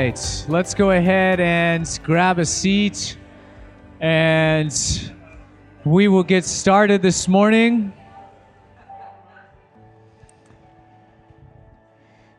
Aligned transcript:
right, 0.00 0.46
let's 0.48 0.72
go 0.72 0.92
ahead 0.92 1.40
and 1.40 2.00
grab 2.02 2.38
a 2.38 2.46
seat 2.46 3.18
and 4.00 5.12
we 5.84 6.08
will 6.08 6.22
get 6.22 6.42
started 6.42 7.02
this 7.02 7.28
morning. 7.28 7.92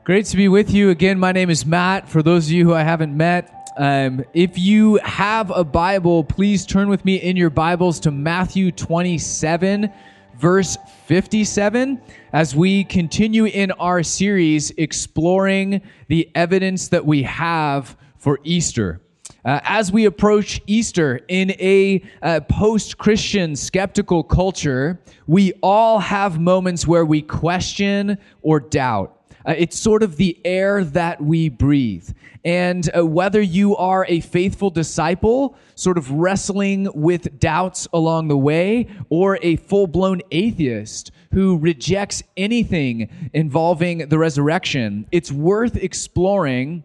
Great 0.03 0.25
to 0.25 0.37
be 0.37 0.47
with 0.47 0.71
you 0.71 0.89
again. 0.89 1.19
My 1.19 1.31
name 1.31 1.51
is 1.51 1.63
Matt. 1.63 2.09
For 2.09 2.23
those 2.23 2.47
of 2.47 2.51
you 2.51 2.65
who 2.65 2.73
I 2.73 2.81
haven't 2.81 3.15
met, 3.15 3.71
um, 3.77 4.25
if 4.33 4.57
you 4.57 4.95
have 5.03 5.51
a 5.51 5.63
Bible, 5.63 6.23
please 6.23 6.65
turn 6.65 6.89
with 6.89 7.05
me 7.05 7.17
in 7.17 7.37
your 7.37 7.51
Bibles 7.51 7.99
to 8.01 8.11
Matthew 8.11 8.71
27 8.71 9.93
verse 10.41 10.75
57 11.05 12.01
as 12.33 12.55
we 12.55 12.83
continue 12.83 13.45
in 13.45 13.69
our 13.73 14.01
series 14.01 14.71
exploring 14.71 15.81
the 16.07 16.31
evidence 16.33 16.87
that 16.87 17.05
we 17.05 17.21
have 17.21 17.95
for 18.17 18.39
Easter. 18.43 19.01
Uh, 19.45 19.59
as 19.63 19.91
we 19.91 20.05
approach 20.05 20.59
Easter 20.65 21.19
in 21.27 21.51
a 21.51 22.03
uh, 22.23 22.39
post 22.49 22.97
Christian 22.97 23.55
skeptical 23.55 24.23
culture, 24.23 24.99
we 25.27 25.53
all 25.61 25.99
have 25.99 26.39
moments 26.39 26.87
where 26.87 27.05
we 27.05 27.21
question 27.21 28.17
or 28.41 28.59
doubt. 28.59 29.20
Uh, 29.47 29.55
it's 29.57 29.77
sort 29.77 30.03
of 30.03 30.17
the 30.17 30.39
air 30.45 30.83
that 30.83 31.21
we 31.21 31.49
breathe. 31.49 32.09
And 32.43 32.89
uh, 32.95 33.05
whether 33.05 33.41
you 33.41 33.75
are 33.75 34.05
a 34.07 34.19
faithful 34.21 34.69
disciple, 34.69 35.55
sort 35.75 35.97
of 35.97 36.09
wrestling 36.11 36.89
with 36.93 37.39
doubts 37.39 37.87
along 37.93 38.27
the 38.27 38.37
way, 38.37 38.87
or 39.09 39.37
a 39.41 39.57
full 39.57 39.87
blown 39.87 40.21
atheist 40.31 41.11
who 41.33 41.57
rejects 41.57 42.23
anything 42.35 43.09
involving 43.33 44.09
the 44.09 44.17
resurrection, 44.17 45.07
it's 45.11 45.31
worth 45.31 45.75
exploring 45.75 46.83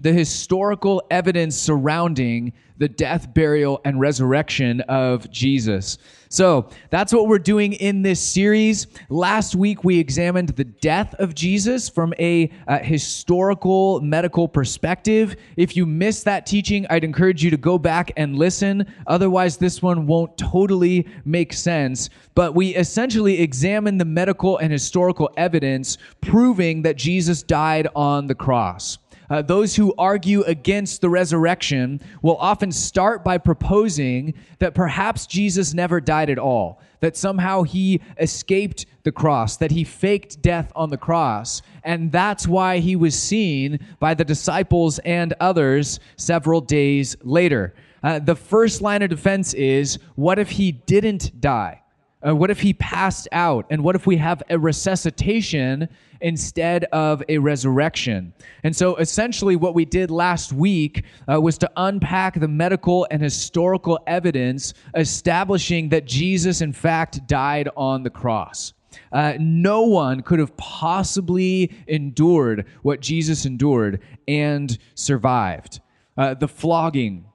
the 0.00 0.12
historical 0.12 1.02
evidence 1.10 1.56
surrounding 1.56 2.52
the 2.78 2.88
death, 2.88 3.32
burial, 3.32 3.80
and 3.86 3.98
resurrection 3.98 4.82
of 4.82 5.30
Jesus. 5.30 5.96
So 6.28 6.68
that's 6.90 7.10
what 7.10 7.26
we're 7.26 7.38
doing 7.38 7.72
in 7.72 8.02
this 8.02 8.20
series. 8.20 8.86
Last 9.08 9.54
week, 9.54 9.82
we 9.84 9.98
examined 9.98 10.50
the 10.50 10.64
death 10.64 11.14
of 11.14 11.34
Jesus 11.34 11.88
from 11.88 12.12
a 12.18 12.50
historical 12.82 14.00
medical 14.02 14.46
perspective. 14.46 15.36
If 15.56 15.74
you 15.74 15.86
missed 15.86 16.26
that 16.26 16.44
teaching, 16.44 16.86
I'd 16.90 17.04
encourage 17.04 17.42
you 17.42 17.50
to 17.50 17.56
go 17.56 17.78
back 17.78 18.12
and 18.18 18.36
listen. 18.36 18.84
Otherwise, 19.06 19.56
this 19.56 19.80
one 19.80 20.06
won't 20.06 20.36
totally 20.36 21.08
make 21.24 21.54
sense. 21.54 22.10
But 22.34 22.54
we 22.54 22.74
essentially 22.74 23.40
examined 23.40 23.98
the 23.98 24.04
medical 24.04 24.58
and 24.58 24.70
historical 24.70 25.30
evidence 25.38 25.96
proving 26.20 26.82
that 26.82 26.96
Jesus 26.96 27.42
died 27.42 27.88
on 27.96 28.26
the 28.26 28.34
cross. 28.34 28.98
Uh, 29.28 29.42
those 29.42 29.74
who 29.76 29.94
argue 29.98 30.42
against 30.42 31.00
the 31.00 31.08
resurrection 31.08 32.00
will 32.22 32.36
often 32.36 32.70
start 32.70 33.24
by 33.24 33.38
proposing 33.38 34.34
that 34.58 34.74
perhaps 34.74 35.26
Jesus 35.26 35.74
never 35.74 36.00
died 36.00 36.30
at 36.30 36.38
all, 36.38 36.80
that 37.00 37.16
somehow 37.16 37.62
he 37.62 38.00
escaped 38.18 38.86
the 39.02 39.12
cross, 39.12 39.56
that 39.56 39.70
he 39.70 39.84
faked 39.84 40.42
death 40.42 40.72
on 40.76 40.90
the 40.90 40.96
cross, 40.96 41.62
and 41.82 42.12
that's 42.12 42.46
why 42.46 42.78
he 42.78 42.96
was 42.96 43.20
seen 43.20 43.78
by 44.00 44.14
the 44.14 44.24
disciples 44.24 44.98
and 45.00 45.34
others 45.40 46.00
several 46.16 46.60
days 46.60 47.16
later. 47.22 47.74
Uh, 48.02 48.18
the 48.18 48.36
first 48.36 48.82
line 48.82 49.02
of 49.02 49.10
defense 49.10 49.54
is 49.54 49.98
what 50.14 50.38
if 50.38 50.50
he 50.50 50.72
didn't 50.72 51.40
die? 51.40 51.82
Uh, 52.26 52.34
what 52.34 52.50
if 52.50 52.60
he 52.60 52.72
passed 52.74 53.28
out? 53.32 53.66
And 53.70 53.84
what 53.84 53.94
if 53.94 54.06
we 54.06 54.16
have 54.16 54.42
a 54.48 54.58
resuscitation 54.58 55.88
instead 56.20 56.84
of 56.84 57.22
a 57.28 57.38
resurrection? 57.38 58.32
And 58.62 58.74
so 58.74 58.96
essentially, 58.96 59.54
what 59.54 59.74
we 59.74 59.84
did 59.84 60.10
last 60.10 60.52
week 60.52 61.04
uh, 61.30 61.40
was 61.40 61.58
to 61.58 61.70
unpack 61.76 62.40
the 62.40 62.48
medical 62.48 63.06
and 63.10 63.22
historical 63.22 63.98
evidence 64.06 64.72
establishing 64.94 65.90
that 65.90 66.06
Jesus, 66.06 66.62
in 66.62 66.72
fact, 66.72 67.26
died 67.26 67.68
on 67.76 68.02
the 68.02 68.10
cross. 68.10 68.72
Uh, 69.12 69.34
no 69.38 69.82
one 69.82 70.22
could 70.22 70.38
have 70.38 70.56
possibly 70.56 71.70
endured 71.86 72.66
what 72.82 73.00
Jesus 73.00 73.44
endured 73.44 74.00
and 74.26 74.78
survived. 74.94 75.80
Uh, 76.16 76.32
the 76.32 76.48
flogging, 76.48 77.26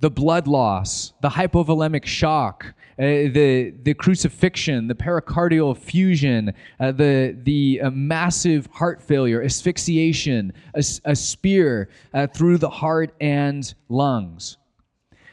the 0.00 0.10
blood 0.10 0.48
loss, 0.48 1.12
the 1.22 1.28
hypovolemic 1.28 2.04
shock, 2.04 2.74
the 2.98 3.74
the 3.84 3.94
crucifixion, 3.94 4.88
the 4.88 4.94
pericardial 4.94 5.76
effusion, 5.76 6.52
uh, 6.80 6.90
the 6.90 7.36
the 7.44 7.80
uh, 7.82 7.90
massive 7.90 8.66
heart 8.66 9.00
failure, 9.00 9.42
asphyxiation, 9.42 10.52
a, 10.74 10.82
a 11.04 11.14
spear 11.14 11.90
uh, 12.12 12.26
through 12.26 12.58
the 12.58 12.68
heart 12.68 13.14
and 13.20 13.74
lungs. 13.88 14.56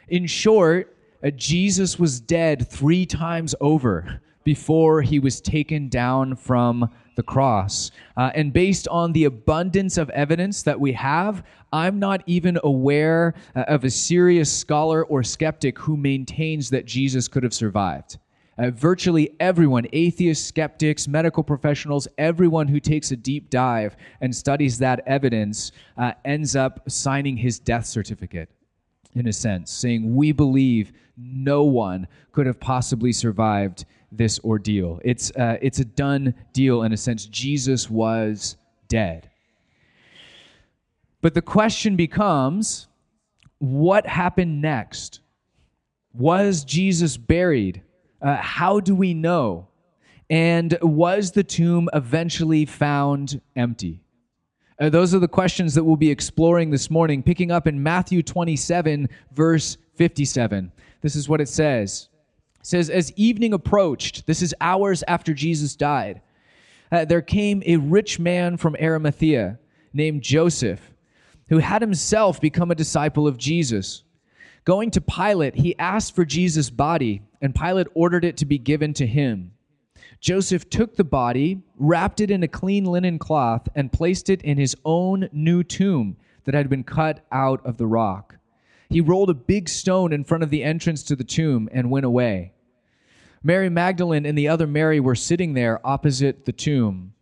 In 0.09 0.27
short, 0.27 0.95
uh, 1.23 1.31
Jesus 1.31 1.97
was 1.97 2.19
dead 2.19 2.69
three 2.69 3.05
times 3.05 3.55
over 3.59 4.21
before 4.43 5.01
he 5.01 5.17
was 5.17 5.41
taken 5.41 5.89
down 5.89 6.35
from 6.35 6.87
the 7.15 7.23
cross. 7.23 7.91
Uh, 8.17 8.31
and 8.35 8.53
based 8.53 8.87
on 8.89 9.11
the 9.13 9.25
abundance 9.25 9.97
of 9.97 10.09
evidence 10.11 10.63
that 10.63 10.79
we 10.79 10.93
have, 10.93 11.43
I'm 11.73 11.99
not 11.99 12.21
even 12.25 12.59
aware 12.63 13.33
uh, 13.55 13.61
of 13.67 13.83
a 13.83 13.89
serious 13.89 14.51
scholar 14.51 15.05
or 15.05 15.23
skeptic 15.23 15.77
who 15.79 15.97
maintains 15.97 16.69
that 16.69 16.85
Jesus 16.85 17.27
could 17.27 17.43
have 17.43 17.53
survived. 17.53 18.17
Uh, 18.57 18.69
virtually 18.71 19.35
everyone, 19.41 19.85
atheists, 19.91 20.47
skeptics, 20.47 21.09
medical 21.09 21.43
professionals, 21.43 22.07
everyone 22.17 22.67
who 22.69 22.79
takes 22.79 23.11
a 23.11 23.15
deep 23.15 23.49
dive 23.49 23.97
and 24.21 24.33
studies 24.33 24.77
that 24.77 25.01
evidence 25.05 25.73
uh, 25.97 26.13
ends 26.23 26.55
up 26.55 26.79
signing 26.89 27.35
his 27.35 27.59
death 27.59 27.85
certificate, 27.85 28.49
in 29.15 29.27
a 29.27 29.33
sense, 29.33 29.71
saying, 29.71 30.15
We 30.15 30.31
believe 30.31 30.93
no 31.17 31.63
one 31.63 32.07
could 32.31 32.45
have 32.45 32.59
possibly 32.59 33.11
survived 33.11 33.85
this 34.11 34.39
ordeal. 34.43 34.99
It's, 35.03 35.31
uh, 35.31 35.57
it's 35.61 35.79
a 35.79 35.85
done 35.85 36.35
deal 36.53 36.83
in 36.83 36.93
a 36.93 36.97
sense. 36.97 37.25
Jesus 37.25 37.89
was 37.89 38.57
dead. 38.87 39.29
But 41.21 41.33
the 41.33 41.41
question 41.41 41.95
becomes 41.95 42.87
what 43.59 44.05
happened 44.05 44.61
next? 44.61 45.21
Was 46.13 46.63
Jesus 46.63 47.17
buried? 47.17 47.81
Uh, 48.21 48.35
how 48.37 48.79
do 48.79 48.95
we 48.95 49.13
know? 49.13 49.67
And 50.29 50.77
was 50.81 51.31
the 51.31 51.43
tomb 51.43 51.89
eventually 51.93 52.65
found 52.65 53.41
empty? 53.55 54.04
Uh, 54.77 54.89
those 54.89 55.15
are 55.15 55.19
the 55.19 55.27
questions 55.27 55.73
that 55.73 55.83
we'll 55.83 55.95
be 55.95 56.11
exploring 56.11 56.69
this 56.69 56.89
morning, 56.89 57.23
picking 57.23 57.49
up 57.49 57.65
in 57.65 57.81
Matthew 57.81 58.21
27, 58.21 59.07
verse 59.31 59.77
57. 59.95 60.71
This 61.01 61.15
is 61.15 61.29
what 61.29 61.39
it 61.39 61.47
says 61.47 62.09
It 62.59 62.65
says, 62.65 62.89
As 62.89 63.13
evening 63.13 63.53
approached, 63.53 64.27
this 64.27 64.41
is 64.41 64.53
hours 64.59 65.01
after 65.07 65.33
Jesus 65.33 65.75
died, 65.75 66.21
uh, 66.91 67.05
there 67.05 67.21
came 67.21 67.63
a 67.65 67.77
rich 67.77 68.19
man 68.19 68.57
from 68.57 68.75
Arimathea 68.81 69.59
named 69.93 70.21
Joseph, 70.21 70.91
who 71.47 71.59
had 71.59 71.81
himself 71.81 72.41
become 72.41 72.69
a 72.69 72.75
disciple 72.75 73.27
of 73.27 73.37
Jesus. 73.37 74.03
Going 74.65 74.91
to 74.91 75.01
Pilate, 75.01 75.55
he 75.55 75.77
asked 75.79 76.15
for 76.15 76.25
Jesus' 76.25 76.69
body, 76.69 77.21
and 77.41 77.55
Pilate 77.55 77.87
ordered 77.93 78.25
it 78.25 78.35
to 78.37 78.45
be 78.45 78.57
given 78.57 78.93
to 78.95 79.07
him. 79.07 79.53
Joseph 80.25 80.67
took 80.71 80.95
the 80.95 81.03
body, 81.03 81.61
wrapped 81.77 82.19
it 82.19 82.31
in 82.31 82.41
a 82.41 82.47
clean 82.47 82.83
linen 82.83 83.19
cloth, 83.19 83.69
and 83.75 83.93
placed 83.93 84.27
it 84.27 84.41
in 84.41 84.57
his 84.57 84.75
own 84.83 85.29
new 85.31 85.61
tomb 85.61 86.17
that 86.45 86.55
had 86.55 86.67
been 86.67 86.83
cut 86.83 87.23
out 87.31 87.63
of 87.63 87.77
the 87.77 87.85
rock. 87.85 88.35
He 88.89 89.01
rolled 89.01 89.29
a 89.29 89.35
big 89.35 89.69
stone 89.69 90.11
in 90.11 90.23
front 90.23 90.43
of 90.43 90.49
the 90.49 90.63
entrance 90.63 91.03
to 91.03 91.15
the 91.15 91.23
tomb 91.23 91.69
and 91.71 91.91
went 91.91 92.07
away. 92.07 92.53
Mary 93.43 93.69
Magdalene 93.69 94.25
and 94.25 94.35
the 94.35 94.47
other 94.47 94.65
Mary 94.65 94.99
were 94.99 95.13
sitting 95.13 95.53
there 95.53 95.79
opposite 95.85 96.45
the 96.45 96.51
tomb. 96.51 97.13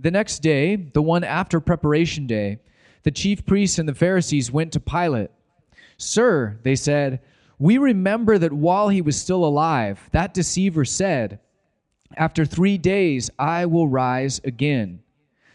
The 0.00 0.10
next 0.10 0.40
day, 0.40 0.74
the 0.74 1.02
one 1.02 1.22
after 1.22 1.60
preparation 1.60 2.26
day, 2.26 2.58
the 3.04 3.12
chief 3.12 3.46
priests 3.46 3.78
and 3.78 3.88
the 3.88 3.94
Pharisees 3.94 4.50
went 4.50 4.72
to 4.72 4.80
Pilate. 4.80 5.30
Sir, 5.96 6.58
they 6.64 6.74
said, 6.74 7.20
we 7.60 7.78
remember 7.78 8.36
that 8.36 8.52
while 8.52 8.88
he 8.88 9.00
was 9.00 9.16
still 9.16 9.44
alive, 9.44 10.10
that 10.10 10.34
deceiver 10.34 10.84
said, 10.84 11.38
After 12.16 12.44
three 12.44 12.78
days 12.78 13.30
I 13.38 13.66
will 13.66 13.88
rise 13.88 14.40
again. 14.44 15.00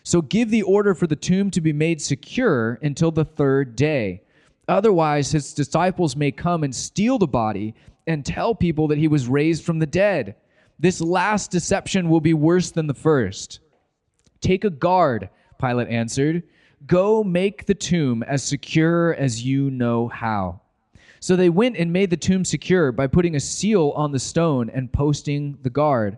So 0.03 0.21
give 0.21 0.49
the 0.49 0.63
order 0.63 0.95
for 0.95 1.07
the 1.07 1.15
tomb 1.15 1.51
to 1.51 1.61
be 1.61 1.73
made 1.73 2.01
secure 2.01 2.79
until 2.81 3.11
the 3.11 3.25
third 3.25 3.75
day. 3.75 4.23
Otherwise, 4.67 5.31
his 5.31 5.53
disciples 5.53 6.15
may 6.15 6.31
come 6.31 6.63
and 6.63 6.73
steal 6.73 7.17
the 7.17 7.27
body 7.27 7.75
and 8.07 8.25
tell 8.25 8.55
people 8.55 8.87
that 8.87 8.97
he 8.97 9.07
was 9.07 9.27
raised 9.27 9.63
from 9.63 9.79
the 9.79 9.85
dead. 9.85 10.35
This 10.79 11.01
last 11.01 11.51
deception 11.51 12.09
will 12.09 12.21
be 12.21 12.33
worse 12.33 12.71
than 12.71 12.87
the 12.87 12.93
first. 12.93 13.59
Take 14.39 14.63
a 14.63 14.69
guard, 14.69 15.29
Pilate 15.59 15.89
answered. 15.89 16.43
Go 16.87 17.23
make 17.23 17.67
the 17.67 17.75
tomb 17.75 18.23
as 18.23 18.43
secure 18.43 19.13
as 19.13 19.43
you 19.43 19.69
know 19.69 20.07
how. 20.07 20.61
So 21.19 21.35
they 21.35 21.49
went 21.49 21.77
and 21.77 21.93
made 21.93 22.09
the 22.09 22.17
tomb 22.17 22.43
secure 22.43 22.91
by 22.91 23.05
putting 23.05 23.35
a 23.35 23.39
seal 23.39 23.93
on 23.95 24.11
the 24.11 24.19
stone 24.19 24.71
and 24.71 24.91
posting 24.91 25.59
the 25.61 25.69
guard. 25.69 26.17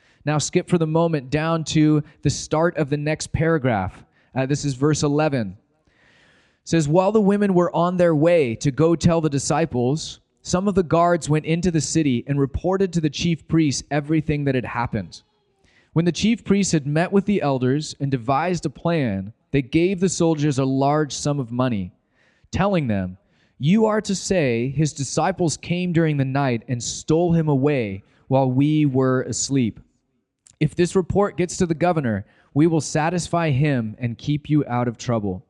Now, 0.25 0.37
skip 0.37 0.69
for 0.69 0.77
the 0.77 0.87
moment 0.87 1.29
down 1.29 1.63
to 1.65 2.03
the 2.21 2.29
start 2.29 2.77
of 2.77 2.89
the 2.89 2.97
next 2.97 3.31
paragraph. 3.31 4.03
Uh, 4.35 4.45
this 4.45 4.65
is 4.65 4.75
verse 4.75 5.03
11. 5.03 5.57
It 5.87 5.93
says, 6.63 6.87
While 6.87 7.11
the 7.11 7.21
women 7.21 7.53
were 7.53 7.75
on 7.75 7.97
their 7.97 8.15
way 8.15 8.55
to 8.55 8.71
go 8.71 8.95
tell 8.95 9.19
the 9.19 9.29
disciples, 9.29 10.19
some 10.43 10.67
of 10.67 10.75
the 10.75 10.83
guards 10.83 11.29
went 11.29 11.45
into 11.45 11.71
the 11.71 11.81
city 11.81 12.23
and 12.27 12.39
reported 12.39 12.93
to 12.93 13.01
the 13.01 13.09
chief 13.09 13.47
priests 13.47 13.83
everything 13.91 14.43
that 14.45 14.55
had 14.55 14.65
happened. 14.65 15.23
When 15.93 16.05
the 16.05 16.11
chief 16.11 16.43
priests 16.43 16.71
had 16.71 16.87
met 16.87 17.11
with 17.11 17.25
the 17.25 17.41
elders 17.41 17.95
and 17.99 18.09
devised 18.09 18.65
a 18.65 18.69
plan, 18.69 19.33
they 19.51 19.61
gave 19.61 19.99
the 19.99 20.09
soldiers 20.09 20.57
a 20.57 20.65
large 20.65 21.13
sum 21.13 21.39
of 21.39 21.51
money, 21.51 21.91
telling 22.51 22.87
them, 22.87 23.17
You 23.59 23.85
are 23.85 24.01
to 24.01 24.15
say, 24.15 24.69
his 24.69 24.93
disciples 24.93 25.57
came 25.57 25.91
during 25.93 26.17
the 26.17 26.25
night 26.25 26.63
and 26.67 26.81
stole 26.81 27.33
him 27.33 27.49
away 27.49 28.03
while 28.29 28.49
we 28.49 28.85
were 28.85 29.23
asleep. 29.23 29.79
If 30.61 30.75
this 30.75 30.95
report 30.95 31.37
gets 31.37 31.57
to 31.57 31.65
the 31.65 31.73
governor, 31.73 32.23
we 32.53 32.67
will 32.67 32.81
satisfy 32.81 33.49
him 33.49 33.95
and 33.97 34.15
keep 34.15 34.47
you 34.47 34.63
out 34.67 34.87
of 34.87 34.95
trouble. 34.95 35.43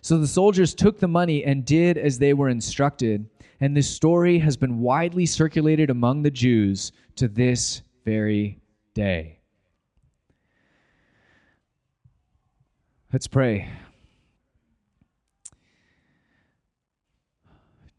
So 0.00 0.16
the 0.16 0.26
soldiers 0.26 0.74
took 0.74 0.98
the 0.98 1.06
money 1.06 1.44
and 1.44 1.62
did 1.62 1.98
as 1.98 2.18
they 2.18 2.32
were 2.32 2.48
instructed, 2.48 3.28
and 3.60 3.76
this 3.76 3.90
story 3.90 4.38
has 4.38 4.56
been 4.56 4.80
widely 4.80 5.26
circulated 5.26 5.90
among 5.90 6.22
the 6.22 6.30
Jews 6.30 6.90
to 7.16 7.28
this 7.28 7.82
very 8.06 8.62
day. 8.94 9.40
Let's 13.12 13.26
pray. 13.26 13.68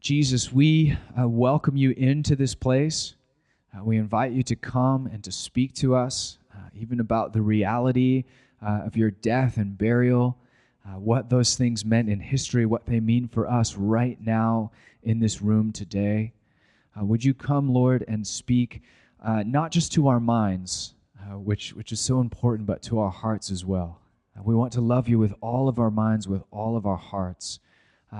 Jesus, 0.00 0.52
we 0.52 0.98
uh, 1.16 1.28
welcome 1.28 1.76
you 1.76 1.92
into 1.92 2.34
this 2.34 2.56
place. 2.56 3.14
Uh, 3.74 3.82
we 3.82 3.96
invite 3.96 4.32
you 4.32 4.42
to 4.42 4.54
come 4.54 5.06
and 5.06 5.24
to 5.24 5.32
speak 5.32 5.72
to 5.72 5.94
us, 5.94 6.36
uh, 6.54 6.68
even 6.74 7.00
about 7.00 7.32
the 7.32 7.40
reality 7.40 8.24
uh, 8.60 8.82
of 8.84 8.96
your 8.96 9.10
death 9.10 9.56
and 9.56 9.78
burial, 9.78 10.36
uh, 10.86 10.98
what 10.98 11.30
those 11.30 11.56
things 11.56 11.84
meant 11.84 12.10
in 12.10 12.20
history, 12.20 12.66
what 12.66 12.84
they 12.84 13.00
mean 13.00 13.26
for 13.26 13.50
us 13.50 13.74
right 13.76 14.18
now 14.20 14.70
in 15.02 15.20
this 15.20 15.40
room 15.40 15.72
today. 15.72 16.32
Uh, 16.98 17.04
would 17.04 17.24
you 17.24 17.32
come, 17.32 17.72
Lord, 17.72 18.04
and 18.06 18.26
speak 18.26 18.82
uh, 19.24 19.42
not 19.46 19.70
just 19.70 19.92
to 19.92 20.08
our 20.08 20.20
minds, 20.20 20.94
which, 21.34 21.72
which 21.72 21.92
is 21.92 22.00
so 22.00 22.20
important, 22.20 22.66
but 22.66 22.82
to 22.82 22.98
our 22.98 23.10
hearts 23.10 23.50
as 23.50 23.64
well. 23.64 24.00
we 24.44 24.54
want 24.54 24.72
to 24.72 24.82
love 24.82 25.08
you 25.08 25.18
with 25.18 25.32
all 25.40 25.66
of 25.66 25.78
our 25.78 25.90
minds, 25.90 26.28
with 26.28 26.42
all 26.50 26.76
of 26.76 26.84
our 26.84 26.98
hearts. 26.98 27.58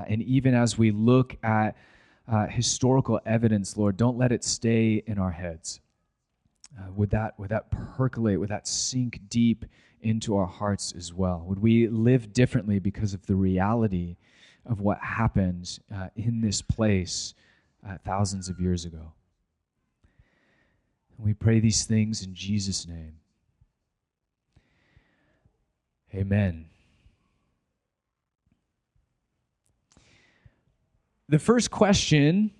and 0.08 0.22
even 0.22 0.54
as 0.54 0.78
we 0.78 0.90
look 0.92 1.36
at 1.42 1.76
uh, 2.28 2.46
historical 2.46 3.20
evidence, 3.26 3.76
Lord, 3.76 3.96
don't 3.96 4.16
let 4.16 4.32
it 4.32 4.44
stay 4.44 5.02
in 5.06 5.18
our 5.18 5.30
heads. 5.30 5.80
Uh, 6.78 6.90
would, 6.92 7.10
that, 7.10 7.38
would 7.38 7.50
that 7.50 7.70
percolate, 7.70 8.38
would 8.40 8.48
that 8.48 8.66
sink 8.66 9.20
deep 9.28 9.64
into 10.00 10.36
our 10.36 10.46
hearts 10.46 10.92
as 10.96 11.12
well? 11.12 11.44
Would 11.46 11.60
we 11.60 11.88
live 11.88 12.32
differently 12.32 12.78
because 12.78 13.14
of 13.14 13.26
the 13.26 13.34
reality 13.34 14.16
of 14.64 14.80
what 14.80 14.98
happened 14.98 15.78
uh, 15.94 16.08
in 16.16 16.40
this 16.40 16.62
place 16.62 17.34
uh, 17.86 17.98
thousands 18.04 18.48
of 18.48 18.60
years 18.60 18.84
ago? 18.84 19.12
And 21.16 21.26
we 21.26 21.34
pray 21.34 21.60
these 21.60 21.84
things 21.84 22.22
in 22.22 22.34
Jesus' 22.34 22.86
name. 22.86 23.16
Amen. 26.14 26.66
The 31.32 31.38
first 31.38 31.70
question 31.70 32.50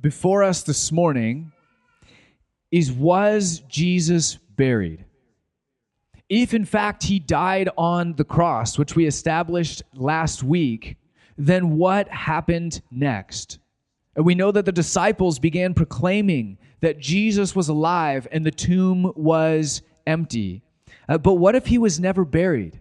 before 0.00 0.44
us 0.44 0.62
this 0.62 0.92
morning 0.92 1.50
is 2.70 2.92
Was 2.92 3.64
Jesus 3.68 4.36
buried? 4.56 5.04
If 6.28 6.54
in 6.54 6.64
fact 6.64 7.02
he 7.02 7.18
died 7.18 7.68
on 7.76 8.12
the 8.12 8.22
cross, 8.22 8.78
which 8.78 8.94
we 8.94 9.06
established 9.06 9.82
last 9.96 10.44
week, 10.44 10.98
then 11.36 11.76
what 11.76 12.08
happened 12.10 12.80
next? 12.92 13.58
And 14.14 14.24
we 14.24 14.36
know 14.36 14.52
that 14.52 14.66
the 14.66 14.70
disciples 14.70 15.40
began 15.40 15.74
proclaiming 15.74 16.58
that 16.78 17.00
Jesus 17.00 17.56
was 17.56 17.68
alive 17.70 18.28
and 18.30 18.46
the 18.46 18.52
tomb 18.52 19.12
was 19.16 19.82
empty. 20.06 20.62
Uh, 21.08 21.18
but 21.18 21.34
what 21.34 21.56
if 21.56 21.66
he 21.66 21.76
was 21.76 21.98
never 21.98 22.24
buried? 22.24 22.78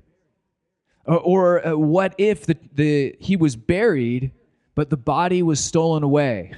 Or, 1.08 1.18
or 1.18 1.68
uh, 1.68 1.76
what 1.76 2.14
if 2.20 2.46
the, 2.46 2.58
the, 2.76 3.16
he 3.20 3.36
was 3.36 3.56
buried, 3.56 4.34
but 4.76 4.90
the 4.90 4.98
body 4.98 5.44
was 5.44 5.60
stolen 5.60 6.04
away. 6.04 6.54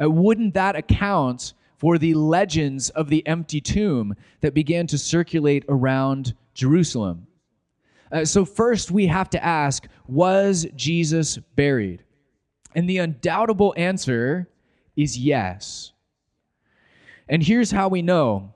Uh, 0.00 0.10
wouldn't 0.10 0.54
that 0.54 0.76
account 0.76 1.54
for 1.76 1.98
the 1.98 2.14
legends 2.14 2.90
of 2.90 3.08
the 3.08 3.26
empty 3.26 3.60
tomb 3.60 4.14
that 4.40 4.54
began 4.54 4.86
to 4.86 4.98
circulate 4.98 5.64
around 5.68 6.34
Jerusalem? 6.54 7.26
Uh, 8.10 8.24
so, 8.24 8.44
first, 8.44 8.90
we 8.90 9.06
have 9.06 9.30
to 9.30 9.44
ask 9.44 9.86
Was 10.06 10.66
Jesus 10.74 11.36
buried? 11.56 12.04
And 12.74 12.88
the 12.88 12.98
undoubtable 12.98 13.74
answer 13.76 14.48
is 14.96 15.18
yes. 15.18 15.92
And 17.28 17.42
here's 17.42 17.70
how 17.70 17.88
we 17.88 18.02
know. 18.02 18.54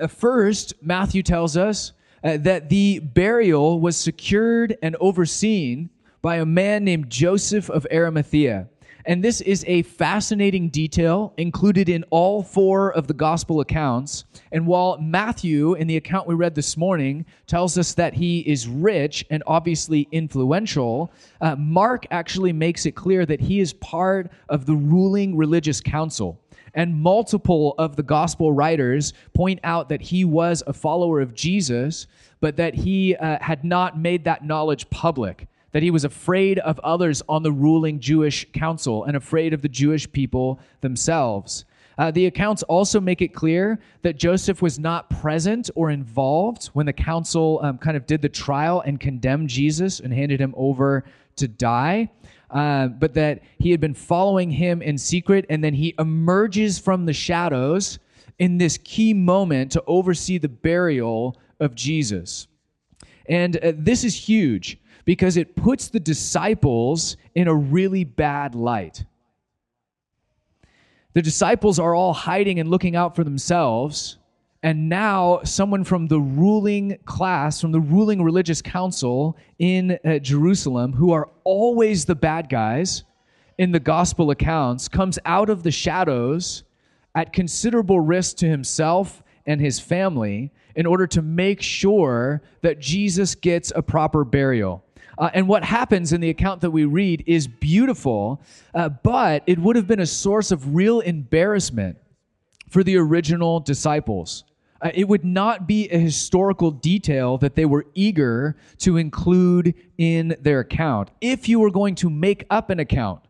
Uh, 0.00 0.06
first, 0.06 0.74
Matthew 0.80 1.22
tells 1.22 1.56
us 1.56 1.92
uh, 2.22 2.36
that 2.38 2.68
the 2.68 3.00
burial 3.00 3.80
was 3.80 3.96
secured 3.96 4.76
and 4.82 4.96
overseen 4.96 5.90
by 6.26 6.38
a 6.38 6.44
man 6.44 6.82
named 6.82 7.08
Joseph 7.08 7.70
of 7.70 7.86
Arimathea. 7.92 8.68
And 9.04 9.22
this 9.22 9.40
is 9.42 9.64
a 9.68 9.82
fascinating 9.82 10.70
detail 10.70 11.32
included 11.36 11.88
in 11.88 12.02
all 12.10 12.42
four 12.42 12.92
of 12.94 13.06
the 13.06 13.14
gospel 13.14 13.60
accounts. 13.60 14.24
And 14.50 14.66
while 14.66 14.98
Matthew, 15.00 15.74
in 15.74 15.86
the 15.86 15.96
account 15.96 16.26
we 16.26 16.34
read 16.34 16.56
this 16.56 16.76
morning, 16.76 17.26
tells 17.46 17.78
us 17.78 17.94
that 17.94 18.12
he 18.12 18.40
is 18.40 18.66
rich 18.66 19.24
and 19.30 19.44
obviously 19.46 20.08
influential, 20.10 21.12
uh, 21.40 21.54
Mark 21.54 22.06
actually 22.10 22.52
makes 22.52 22.86
it 22.86 22.96
clear 22.96 23.24
that 23.24 23.40
he 23.40 23.60
is 23.60 23.72
part 23.74 24.32
of 24.48 24.66
the 24.66 24.74
ruling 24.74 25.36
religious 25.36 25.80
council. 25.80 26.40
And 26.74 26.92
multiple 26.92 27.76
of 27.78 27.94
the 27.94 28.02
gospel 28.02 28.52
writers 28.52 29.12
point 29.32 29.60
out 29.62 29.88
that 29.90 30.00
he 30.02 30.24
was 30.24 30.64
a 30.66 30.72
follower 30.72 31.20
of 31.20 31.34
Jesus, 31.34 32.08
but 32.40 32.56
that 32.56 32.74
he 32.74 33.14
uh, 33.14 33.38
had 33.40 33.62
not 33.62 33.96
made 33.96 34.24
that 34.24 34.44
knowledge 34.44 34.90
public 34.90 35.46
that 35.76 35.82
he 35.82 35.90
was 35.90 36.04
afraid 36.04 36.58
of 36.60 36.78
others 36.78 37.22
on 37.28 37.42
the 37.42 37.52
ruling 37.52 38.00
Jewish 38.00 38.46
council 38.54 39.04
and 39.04 39.14
afraid 39.14 39.52
of 39.52 39.60
the 39.60 39.68
Jewish 39.68 40.10
people 40.10 40.58
themselves. 40.80 41.66
Uh, 41.98 42.10
the 42.10 42.24
accounts 42.24 42.62
also 42.62 42.98
make 42.98 43.20
it 43.20 43.34
clear 43.34 43.78
that 44.00 44.16
Joseph 44.16 44.62
was 44.62 44.78
not 44.78 45.10
present 45.10 45.68
or 45.74 45.90
involved 45.90 46.68
when 46.68 46.86
the 46.86 46.94
council 46.94 47.60
um, 47.62 47.76
kind 47.76 47.94
of 47.94 48.06
did 48.06 48.22
the 48.22 48.28
trial 48.30 48.80
and 48.86 48.98
condemned 48.98 49.50
Jesus 49.50 50.00
and 50.00 50.14
handed 50.14 50.40
him 50.40 50.54
over 50.56 51.04
to 51.36 51.46
die, 51.46 52.08
uh, 52.52 52.86
but 52.86 53.12
that 53.12 53.42
he 53.58 53.70
had 53.70 53.78
been 53.78 53.92
following 53.92 54.50
him 54.50 54.80
in 54.80 54.96
secret, 54.96 55.44
and 55.50 55.62
then 55.62 55.74
he 55.74 55.94
emerges 55.98 56.78
from 56.78 57.04
the 57.04 57.12
shadows 57.12 57.98
in 58.38 58.56
this 58.56 58.78
key 58.82 59.12
moment 59.12 59.72
to 59.72 59.84
oversee 59.86 60.38
the 60.38 60.48
burial 60.48 61.36
of 61.60 61.74
Jesus. 61.74 62.46
And 63.28 63.58
uh, 63.58 63.72
this 63.76 64.04
is 64.04 64.16
huge 64.16 64.78
because 65.06 65.38
it 65.38 65.56
puts 65.56 65.88
the 65.88 66.00
disciples 66.00 67.16
in 67.34 67.48
a 67.48 67.54
really 67.54 68.04
bad 68.04 68.54
light. 68.54 69.04
The 71.14 71.22
disciples 71.22 71.78
are 71.78 71.94
all 71.94 72.12
hiding 72.12 72.60
and 72.60 72.68
looking 72.68 72.94
out 72.94 73.16
for 73.16 73.24
themselves, 73.24 74.18
and 74.62 74.88
now 74.90 75.40
someone 75.44 75.84
from 75.84 76.08
the 76.08 76.20
ruling 76.20 76.98
class, 77.06 77.60
from 77.60 77.72
the 77.72 77.80
ruling 77.80 78.22
religious 78.22 78.60
council 78.60 79.38
in 79.58 79.98
uh, 80.04 80.18
Jerusalem, 80.18 80.92
who 80.92 81.12
are 81.12 81.30
always 81.44 82.04
the 82.04 82.16
bad 82.16 82.48
guys 82.50 83.04
in 83.56 83.72
the 83.72 83.80
gospel 83.80 84.30
accounts, 84.30 84.88
comes 84.88 85.18
out 85.24 85.48
of 85.48 85.62
the 85.62 85.70
shadows 85.70 86.64
at 87.14 87.32
considerable 87.32 88.00
risk 88.00 88.36
to 88.38 88.48
himself 88.48 89.22
and 89.46 89.60
his 89.60 89.78
family 89.78 90.52
in 90.74 90.84
order 90.84 91.06
to 91.06 91.22
make 91.22 91.62
sure 91.62 92.42
that 92.60 92.80
Jesus 92.80 93.34
gets 93.36 93.72
a 93.74 93.80
proper 93.80 94.24
burial. 94.24 94.85
Uh, 95.18 95.30
and 95.32 95.48
what 95.48 95.64
happens 95.64 96.12
in 96.12 96.20
the 96.20 96.30
account 96.30 96.60
that 96.60 96.70
we 96.70 96.84
read 96.84 97.24
is 97.26 97.46
beautiful, 97.46 98.40
uh, 98.74 98.88
but 98.88 99.42
it 99.46 99.58
would 99.58 99.76
have 99.76 99.86
been 99.86 100.00
a 100.00 100.06
source 100.06 100.50
of 100.50 100.74
real 100.74 101.00
embarrassment 101.00 101.96
for 102.68 102.82
the 102.84 102.96
original 102.96 103.60
disciples. 103.60 104.44
Uh, 104.82 104.90
it 104.94 105.08
would 105.08 105.24
not 105.24 105.66
be 105.66 105.88
a 105.88 105.98
historical 105.98 106.70
detail 106.70 107.38
that 107.38 107.54
they 107.54 107.64
were 107.64 107.86
eager 107.94 108.56
to 108.78 108.98
include 108.98 109.74
in 109.96 110.36
their 110.40 110.60
account. 110.60 111.10
If 111.20 111.48
you 111.48 111.60
were 111.60 111.70
going 111.70 111.94
to 111.96 112.10
make 112.10 112.44
up 112.50 112.68
an 112.68 112.78
account, 112.78 113.22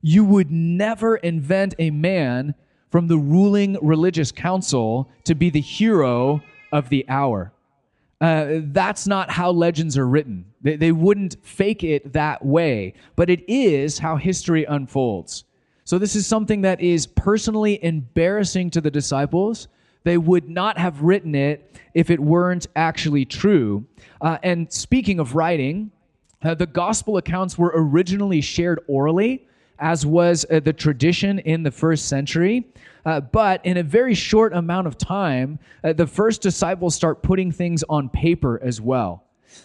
you 0.00 0.24
would 0.24 0.50
never 0.50 1.16
invent 1.16 1.74
a 1.78 1.90
man 1.90 2.54
from 2.90 3.08
the 3.08 3.18
ruling 3.18 3.76
religious 3.82 4.32
council 4.32 5.10
to 5.24 5.34
be 5.34 5.50
the 5.50 5.60
hero 5.60 6.40
of 6.72 6.88
the 6.88 7.04
hour. 7.08 7.52
Uh, 8.20 8.60
that's 8.64 9.06
not 9.06 9.30
how 9.30 9.50
legends 9.50 9.96
are 9.96 10.06
written. 10.06 10.44
They, 10.60 10.76
they 10.76 10.92
wouldn't 10.92 11.36
fake 11.42 11.82
it 11.82 12.12
that 12.12 12.44
way, 12.44 12.94
but 13.16 13.30
it 13.30 13.42
is 13.48 13.98
how 13.98 14.16
history 14.16 14.64
unfolds. 14.64 15.44
So, 15.84 15.98
this 15.98 16.14
is 16.14 16.26
something 16.26 16.60
that 16.60 16.80
is 16.80 17.06
personally 17.06 17.82
embarrassing 17.82 18.70
to 18.72 18.80
the 18.80 18.90
disciples. 18.90 19.68
They 20.04 20.18
would 20.18 20.48
not 20.48 20.78
have 20.78 21.02
written 21.02 21.34
it 21.34 21.78
if 21.94 22.10
it 22.10 22.20
weren't 22.20 22.66
actually 22.76 23.24
true. 23.24 23.86
Uh, 24.20 24.38
and 24.42 24.70
speaking 24.72 25.18
of 25.18 25.34
writing, 25.34 25.90
uh, 26.42 26.54
the 26.54 26.66
gospel 26.66 27.16
accounts 27.16 27.58
were 27.58 27.72
originally 27.74 28.40
shared 28.40 28.80
orally, 28.86 29.46
as 29.80 30.06
was 30.06 30.46
uh, 30.50 30.60
the 30.60 30.72
tradition 30.72 31.38
in 31.40 31.62
the 31.62 31.70
first 31.70 32.08
century. 32.08 32.66
Uh, 33.04 33.20
but 33.20 33.64
in 33.64 33.78
a 33.78 33.82
very 33.82 34.14
short 34.14 34.52
amount 34.52 34.86
of 34.86 34.98
time, 34.98 35.58
uh, 35.82 35.92
the 35.92 36.06
first 36.06 36.42
disciples 36.42 36.94
start 36.94 37.22
putting 37.22 37.50
things 37.50 37.82
on 37.88 38.08
paper 38.08 38.60
as 38.62 38.80
well. 38.80 39.24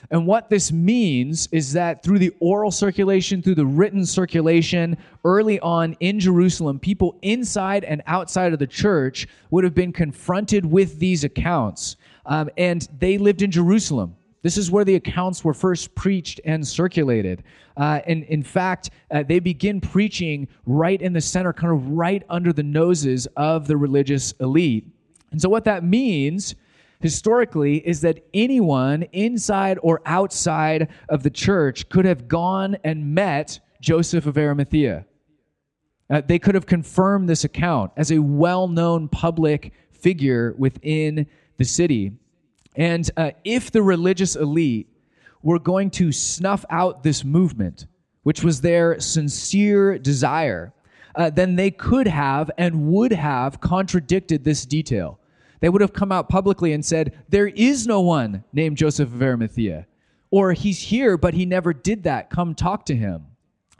And 0.10 0.26
what 0.26 0.50
this 0.50 0.72
means 0.72 1.48
is 1.52 1.74
that 1.74 2.04
through 2.04 2.20
the 2.20 2.34
oral 2.40 2.72
circulation, 2.72 3.42
through 3.42 3.56
the 3.56 3.66
written 3.66 4.06
circulation, 4.06 4.98
early 5.24 5.60
on 5.60 5.96
in 6.00 6.20
Jerusalem, 6.20 6.80
people 6.80 7.18
inside 7.22 7.84
and 7.84 8.02
outside 8.08 8.54
of 8.54 8.60
the 8.60 8.68
church 8.68 9.28
would 9.52 9.64
have 9.64 9.76
been 9.76 9.94
confronted 9.94 10.66
with 10.66 11.00
these 11.00 11.24
accounts. 11.24 11.98
Um, 12.26 12.50
and 12.58 12.88
they 13.00 13.18
lived 13.18 13.42
in 13.42 13.52
Jerusalem. 13.52 14.16
This 14.46 14.60
is 14.60 14.70
where 14.70 14.86
the 14.86 14.94
accounts 14.94 15.44
were 15.44 15.56
first 15.56 15.96
preached 15.96 16.40
and 16.46 16.68
circulated. 16.68 17.44
Uh, 17.76 18.02
and 18.06 18.24
in 18.26 18.44
fact, 18.44 18.92
uh, 19.10 19.24
they 19.24 19.40
begin 19.40 19.82
preaching 19.82 20.48
right 20.68 21.02
in 21.02 21.14
the 21.14 21.20
center, 21.20 21.52
kind 21.52 21.74
of 21.74 21.90
right 21.90 22.22
under 22.30 22.54
the 22.54 22.62
noses 22.62 23.28
of 23.38 23.66
the 23.66 23.76
religious 23.76 24.34
elite. 24.34 24.86
And 25.32 25.42
so, 25.42 25.50
what 25.50 25.64
that 25.64 25.84
means 25.84 26.54
historically 27.00 27.78
is 27.88 28.02
that 28.02 28.24
anyone 28.36 29.02
inside 29.14 29.80
or 29.82 30.04
outside 30.06 30.90
of 31.10 31.24
the 31.24 31.32
church 31.32 31.90
could 31.90 32.06
have 32.06 32.28
gone 32.28 32.78
and 32.84 33.16
met 33.16 33.60
Joseph 33.82 34.28
of 34.28 34.38
Arimathea. 34.38 35.08
Uh, 36.08 36.22
they 36.24 36.38
could 36.38 36.54
have 36.54 36.68
confirmed 36.68 37.28
this 37.28 37.46
account 37.46 37.92
as 37.98 38.12
a 38.12 38.20
well 38.20 38.68
known 38.68 39.08
public 39.08 39.74
figure 39.92 40.54
within 40.60 41.26
the 41.58 41.66
city. 41.66 42.12
And 42.76 43.10
uh, 43.16 43.32
if 43.44 43.72
the 43.72 43.82
religious 43.82 44.36
elite 44.36 44.88
were 45.42 45.60
going 45.60 45.92
to 45.92 46.12
snuff 46.12 46.66
out 46.70 47.04
this 47.04 47.24
movement, 47.24 47.88
which 48.24 48.44
was 48.44 48.62
their 48.62 49.00
sincere 49.00 49.98
desire, 49.98 50.74
uh, 51.16 51.30
then 51.30 51.56
they 51.56 51.72
could 51.72 52.08
have 52.08 52.52
and 52.58 52.88
would 52.88 53.12
have 53.12 53.62
contradicted 53.62 54.44
this 54.44 54.66
detail. 54.66 55.20
They 55.62 55.70
would 55.70 55.82
have 55.82 55.94
come 55.94 56.12
out 56.12 56.30
publicly 56.30 56.74
and 56.74 56.84
said, 56.84 57.18
There 57.30 57.48
is 57.48 57.88
no 57.88 58.02
one 58.02 58.44
named 58.52 58.78
Joseph 58.78 59.14
of 59.14 59.22
Arimathea. 59.22 59.88
Or 60.32 60.54
he's 60.54 60.80
here, 60.80 61.18
but 61.18 61.34
he 61.34 61.46
never 61.46 61.74
did 61.74 62.04
that. 62.04 62.30
Come 62.30 62.56
talk 62.56 62.86
to 62.88 62.96
him. 62.96 63.28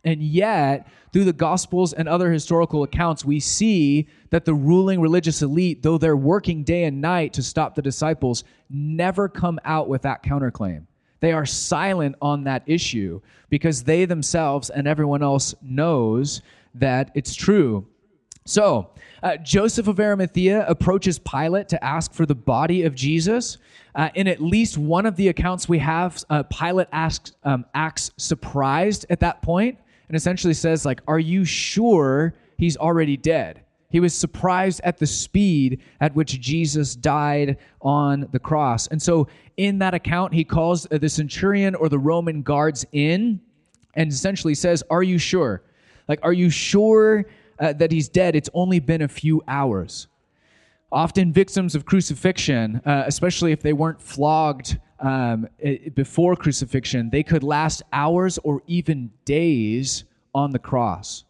And 0.06 0.22
yet, 0.22 0.88
through 1.12 1.26
the 1.26 1.34
Gospels 1.34 1.92
and 1.92 2.08
other 2.08 2.32
historical 2.32 2.84
accounts, 2.84 3.26
we 3.26 3.40
see 3.40 4.08
that 4.30 4.46
the 4.46 4.54
ruling 4.54 5.02
religious 5.02 5.42
elite, 5.42 5.82
though 5.82 5.98
they're 5.98 6.16
working 6.16 6.64
day 6.64 6.84
and 6.84 7.02
night 7.02 7.34
to 7.34 7.44
stop 7.44 7.74
the 7.74 7.82
disciples, 7.82 8.44
never 8.70 9.28
come 9.28 9.60
out 9.66 9.90
with 9.90 10.04
that 10.04 10.24
counterclaim. 10.24 10.86
They 11.22 11.34
are 11.34 11.46
silent 11.46 12.16
on 12.22 12.44
that 12.44 12.62
issue 12.68 13.20
because 13.50 13.84
they 13.84 14.06
themselves 14.06 14.70
and 14.70 14.88
everyone 14.88 15.24
else 15.24 15.56
knows 15.62 16.44
that 16.76 17.10
it's 17.16 17.34
true. 17.34 17.88
So, 18.46 18.92
uh, 19.24 19.38
Joseph 19.38 19.88
of 19.88 20.00
Arimathea 20.00 20.68
approaches 20.68 21.18
Pilate 21.18 21.68
to 21.70 21.84
ask 21.84 22.14
for 22.14 22.28
the 22.28 22.36
body 22.36 22.84
of 22.84 22.94
Jesus. 22.94 23.58
Uh, 23.96 24.10
in 24.14 24.28
at 24.28 24.40
least 24.40 24.78
one 24.78 25.08
of 25.08 25.16
the 25.16 25.30
accounts 25.30 25.68
we 25.68 25.80
have, 25.80 26.24
uh, 26.30 26.44
Pilate 26.44 26.90
asks, 26.92 27.32
um, 27.44 27.66
acts 27.74 28.12
surprised 28.18 29.08
at 29.10 29.20
that 29.22 29.42
point 29.42 29.80
and 30.08 30.16
essentially 30.16 30.54
says, 30.54 30.86
like, 30.86 31.02
"Are 31.08 31.20
you 31.20 31.46
sure 31.46 32.34
he's 32.58 32.78
already 32.78 33.18
dead?" 33.18 33.62
He 33.90 34.00
was 34.00 34.14
surprised 34.14 34.82
at 34.84 34.98
the 34.98 35.08
speed 35.08 35.82
at 36.02 36.14
which 36.16 36.42
Jesus 36.42 36.96
died 36.96 37.58
on 37.82 38.28
the 38.32 38.40
cross. 38.40 38.88
And 38.88 39.02
so, 39.02 39.28
in 39.58 39.80
that 39.80 39.94
account, 39.94 40.34
he 40.34 40.44
calls 40.44 40.84
the 40.92 41.08
centurion 41.08 41.76
or 41.76 41.88
the 41.88 42.00
Roman 42.00 42.42
guards 42.42 42.86
in 42.92 43.40
and 43.94 44.12
essentially 44.12 44.56
says, 44.56 44.84
Are 44.90 45.04
you 45.04 45.18
sure? 45.18 45.62
Like, 46.08 46.20
are 46.24 46.34
you 46.34 46.50
sure 46.50 47.26
uh, 47.60 47.74
that 47.74 47.92
he's 47.92 48.10
dead? 48.10 48.36
It's 48.36 48.50
only 48.54 48.80
been 48.80 49.02
a 49.02 49.08
few 49.08 49.42
hours. 49.48 50.08
Often, 50.92 51.34
victims 51.34 51.74
of 51.76 51.86
crucifixion, 51.86 52.82
uh, 52.86 53.04
especially 53.08 53.52
if 53.52 53.62
they 53.62 53.74
weren't 53.74 54.02
flogged 54.02 54.78
um, 55.00 55.48
before 55.94 56.36
crucifixion, 56.36 57.10
they 57.10 57.24
could 57.24 57.44
last 57.44 57.84
hours 57.92 58.38
or 58.44 58.62
even 58.68 59.12
days 59.26 60.06
on 60.34 60.52
the 60.52 60.60
cross. 60.60 61.26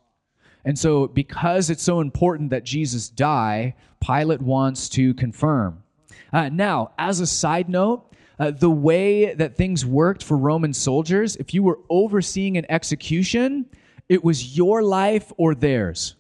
And 0.63 0.77
so, 0.77 1.07
because 1.07 1.69
it's 1.69 1.84
so 1.84 2.01
important 2.01 2.50
that 2.50 2.63
Jesus 2.63 3.10
die, 3.10 3.75
Pilate 4.03 4.41
wants 4.41 4.89
to 4.89 5.13
confirm. 5.13 5.84
Uh, 6.34 6.50
now, 6.50 6.91
as 6.98 7.19
a 7.19 7.27
side 7.27 7.69
note, 7.69 8.12
uh, 8.39 8.51
the 8.51 8.69
way 8.69 9.34
that 9.34 9.55
things 9.55 9.86
worked 9.86 10.24
for 10.24 10.38
Roman 10.38 10.74
soldiers, 10.74 11.36
if 11.38 11.53
you 11.53 11.63
were 11.63 11.79
overseeing 11.89 12.57
an 12.57 12.65
execution, 12.69 13.65
it 14.10 14.24
was 14.24 14.57
your 14.57 14.84
life 14.84 15.31
or 15.38 15.55
theirs. 15.55 16.15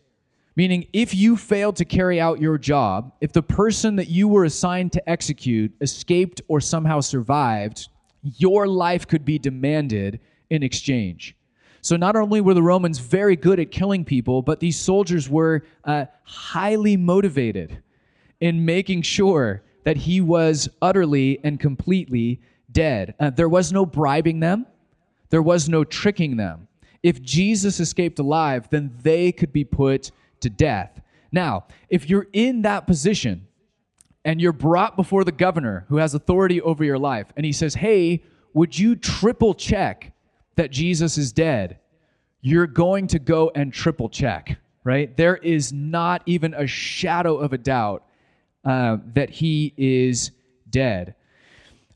Meaning, 0.55 0.87
if 0.93 1.13
you 1.13 1.35
failed 1.35 1.75
to 1.77 1.85
carry 1.85 2.19
out 2.19 2.39
your 2.39 2.57
job, 2.57 3.11
if 3.19 3.33
the 3.33 3.43
person 3.43 3.97
that 3.97 4.07
you 4.07 4.27
were 4.27 4.45
assigned 4.45 4.93
to 4.93 5.09
execute 5.09 5.73
escaped 5.81 6.41
or 6.47 6.61
somehow 6.61 7.01
survived, 7.01 7.89
your 8.37 8.65
life 8.67 9.05
could 9.05 9.25
be 9.25 9.37
demanded 9.37 10.19
in 10.49 10.63
exchange. 10.63 11.35
So 11.81 11.97
not 11.97 12.15
only 12.15 12.41
were 12.41 12.53
the 12.53 12.63
Romans 12.63 12.99
very 12.99 13.35
good 13.35 13.59
at 13.59 13.69
killing 13.69 14.05
people, 14.05 14.41
but 14.41 14.59
these 14.59 14.79
soldiers 14.79 15.29
were 15.29 15.63
uh, 15.83 16.05
highly 16.23 16.97
motivated 16.97 17.77
in 18.39 18.65
making 18.65 19.03
sure 19.03 19.61
that 19.83 19.97
he 19.97 20.19
was 20.19 20.67
utterly 20.81 21.39
and 21.43 21.59
completely 21.59 22.41
dead. 22.71 23.13
Uh, 23.19 23.29
there 23.29 23.49
was 23.49 23.71
no 23.71 23.85
bribing 23.85 24.39
them, 24.39 24.65
there 25.29 25.43
was 25.43 25.69
no 25.69 25.83
tricking 25.83 26.37
them. 26.37 26.67
If 27.03 27.21
Jesus 27.21 27.79
escaped 27.79 28.17
alive, 28.17 28.67
then 28.71 28.91
they 29.03 29.31
could 29.31 29.53
be 29.53 29.63
put 29.63 30.11
to 30.41 30.49
death. 30.49 31.01
Now, 31.31 31.65
if 31.89 32.09
you're 32.09 32.27
in 32.33 32.61
that 32.63 32.87
position 32.87 33.47
and 34.23 34.41
you're 34.41 34.53
brought 34.53 34.95
before 34.95 35.23
the 35.23 35.31
governor 35.31 35.85
who 35.89 35.97
has 35.97 36.13
authority 36.13 36.61
over 36.61 36.83
your 36.83 36.97
life, 36.97 37.27
and 37.35 37.45
he 37.45 37.51
says, 37.51 37.75
Hey, 37.75 38.23
would 38.53 38.77
you 38.77 38.95
triple 38.95 39.53
check 39.53 40.13
that 40.55 40.71
Jesus 40.71 41.17
is 41.17 41.31
dead, 41.31 41.79
you're 42.41 42.67
going 42.67 43.07
to 43.07 43.19
go 43.19 43.51
and 43.53 43.73
triple 43.73 44.07
check, 44.07 44.57
right? 44.83 45.15
There 45.17 45.35
is 45.37 45.73
not 45.73 46.21
even 46.25 46.53
a 46.53 46.67
shadow 46.67 47.37
of 47.37 47.53
a 47.53 47.57
doubt 47.57 48.05
uh, 48.63 48.97
that 49.13 49.29
he 49.29 49.73
is 49.77 50.31
dead. 50.69 51.15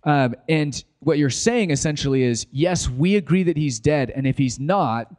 Um, 0.04 0.36
and 0.48 0.84
what 1.00 1.18
you're 1.18 1.30
saying 1.30 1.72
essentially 1.72 2.24
is 2.24 2.48
yes, 2.52 2.90
we 2.90 3.16
agree 3.16 3.44
that 3.44 3.58
he's 3.58 3.80
dead, 3.80 4.12
and 4.16 4.28
if 4.28 4.38
he's 4.38 4.60
not, 4.60 5.14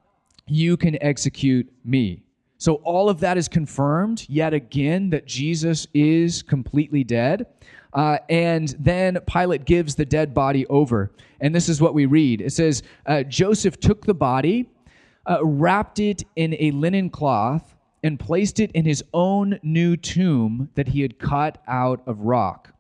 you 0.47 0.77
can 0.77 1.03
execute 1.03 1.71
me. 1.85 2.23
So 2.61 2.75
all 2.85 3.09
of 3.09 3.21
that 3.21 3.39
is 3.39 3.49
confirmed 3.49 4.27
yet 4.29 4.53
again 4.53 5.09
that 5.11 5.25
Jesus 5.25 5.87
is 5.95 6.43
completely 6.43 7.03
dead. 7.03 7.47
Uh, 7.95 8.19
and 8.29 8.77
then 8.79 9.19
Pilate 9.27 9.65
gives 9.65 9.95
the 9.95 10.05
dead 10.05 10.35
body 10.35 10.67
over. 10.67 11.11
And 11.41 11.55
this 11.55 11.71
is 11.71 11.81
what 11.81 11.95
we 11.95 12.05
read 12.05 12.43
it 12.43 12.53
says, 12.53 12.83
uh, 13.07 13.23
Joseph 13.23 13.81
took 13.81 14.05
the 14.05 14.13
body, 14.13 14.69
uh, 15.25 15.39
wrapped 15.43 16.01
it 16.01 16.23
in 16.37 16.55
a 16.61 16.71
linen 16.73 17.09
cloth, 17.09 17.75
and 18.03 18.21
placed 18.21 18.61
it 18.61 18.71
in 18.73 18.85
his 18.85 19.03
own 19.15 19.59
new 19.63 19.97
tomb 19.97 20.69
that 20.75 20.89
he 20.89 21.01
had 21.01 21.19
cut 21.19 21.63
out 21.67 22.03
of 22.07 22.21
rock. 22.21 22.75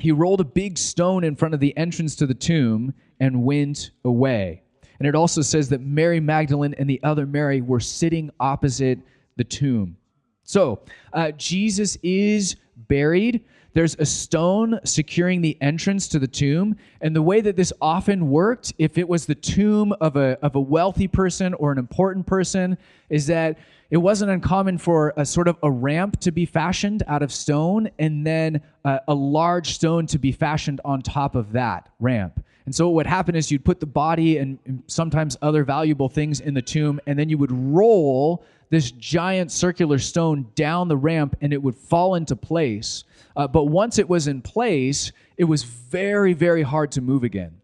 He 0.00 0.10
rolled 0.10 0.40
a 0.40 0.44
big 0.44 0.76
stone 0.76 1.22
in 1.22 1.36
front 1.36 1.54
of 1.54 1.60
the 1.60 1.76
entrance 1.76 2.16
to 2.16 2.26
the 2.26 2.34
tomb 2.34 2.94
and 3.20 3.44
went 3.44 3.92
away. 4.04 4.63
And 4.98 5.08
it 5.08 5.14
also 5.14 5.42
says 5.42 5.68
that 5.70 5.80
Mary 5.80 6.20
Magdalene 6.20 6.74
and 6.78 6.88
the 6.88 7.00
other 7.02 7.26
Mary 7.26 7.60
were 7.60 7.80
sitting 7.80 8.30
opposite 8.40 8.98
the 9.36 9.44
tomb. 9.44 9.96
So, 10.44 10.80
uh, 11.12 11.32
Jesus 11.32 11.96
is 12.02 12.56
buried. 12.76 13.44
There's 13.72 13.96
a 13.98 14.06
stone 14.06 14.78
securing 14.84 15.40
the 15.40 15.58
entrance 15.60 16.06
to 16.08 16.18
the 16.18 16.28
tomb. 16.28 16.76
And 17.00 17.14
the 17.14 17.22
way 17.22 17.40
that 17.40 17.56
this 17.56 17.72
often 17.80 18.30
worked, 18.30 18.72
if 18.78 18.98
it 18.98 19.08
was 19.08 19.26
the 19.26 19.34
tomb 19.34 19.92
of 20.00 20.16
a, 20.16 20.38
of 20.42 20.54
a 20.54 20.60
wealthy 20.60 21.08
person 21.08 21.54
or 21.54 21.72
an 21.72 21.78
important 21.78 22.26
person, 22.26 22.78
is 23.08 23.26
that 23.26 23.58
it 23.90 23.96
wasn't 23.96 24.30
uncommon 24.30 24.78
for 24.78 25.12
a 25.16 25.26
sort 25.26 25.48
of 25.48 25.56
a 25.62 25.70
ramp 25.70 26.20
to 26.20 26.30
be 26.30 26.46
fashioned 26.46 27.02
out 27.08 27.22
of 27.22 27.32
stone 27.32 27.90
and 27.98 28.26
then 28.26 28.60
a, 28.84 29.00
a 29.08 29.14
large 29.14 29.74
stone 29.74 30.06
to 30.06 30.18
be 30.18 30.30
fashioned 30.30 30.80
on 30.84 31.02
top 31.02 31.34
of 31.34 31.52
that 31.52 31.90
ramp. 31.98 32.44
And 32.66 32.74
so 32.74 32.86
what 32.86 32.94
would 32.94 33.06
happen 33.06 33.34
is 33.34 33.50
you'd 33.50 33.64
put 33.64 33.80
the 33.80 33.86
body 33.86 34.38
and, 34.38 34.58
and 34.64 34.82
sometimes 34.86 35.36
other 35.42 35.64
valuable 35.64 36.08
things 36.08 36.40
in 36.40 36.54
the 36.54 36.62
tomb, 36.62 37.00
and 37.06 37.18
then 37.18 37.28
you 37.28 37.36
would 37.38 37.52
roll 37.52 38.44
this 38.70 38.90
giant 38.90 39.52
circular 39.52 39.98
stone 39.98 40.46
down 40.54 40.88
the 40.88 40.96
ramp 40.96 41.36
and 41.40 41.52
it 41.52 41.62
would 41.62 41.76
fall 41.76 42.14
into 42.14 42.34
place. 42.34 43.04
Uh, 43.36 43.46
but 43.46 43.64
once 43.64 43.98
it 43.98 44.08
was 44.08 44.26
in 44.26 44.40
place, 44.40 45.12
it 45.36 45.44
was 45.44 45.62
very, 45.62 46.32
very 46.32 46.62
hard 46.62 46.90
to 46.92 47.00
move 47.00 47.24
again. 47.24 47.60